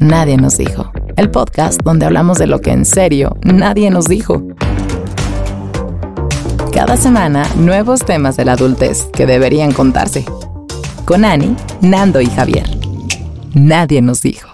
[0.00, 0.90] Nadie nos dijo.
[1.14, 4.42] El podcast donde hablamos de lo que en serio nadie nos dijo.
[6.72, 10.24] Cada semana, nuevos temas de la adultez que deberían contarse.
[11.04, 12.68] Con Ani, Nando y Javier.
[13.52, 14.53] Nadie nos dijo.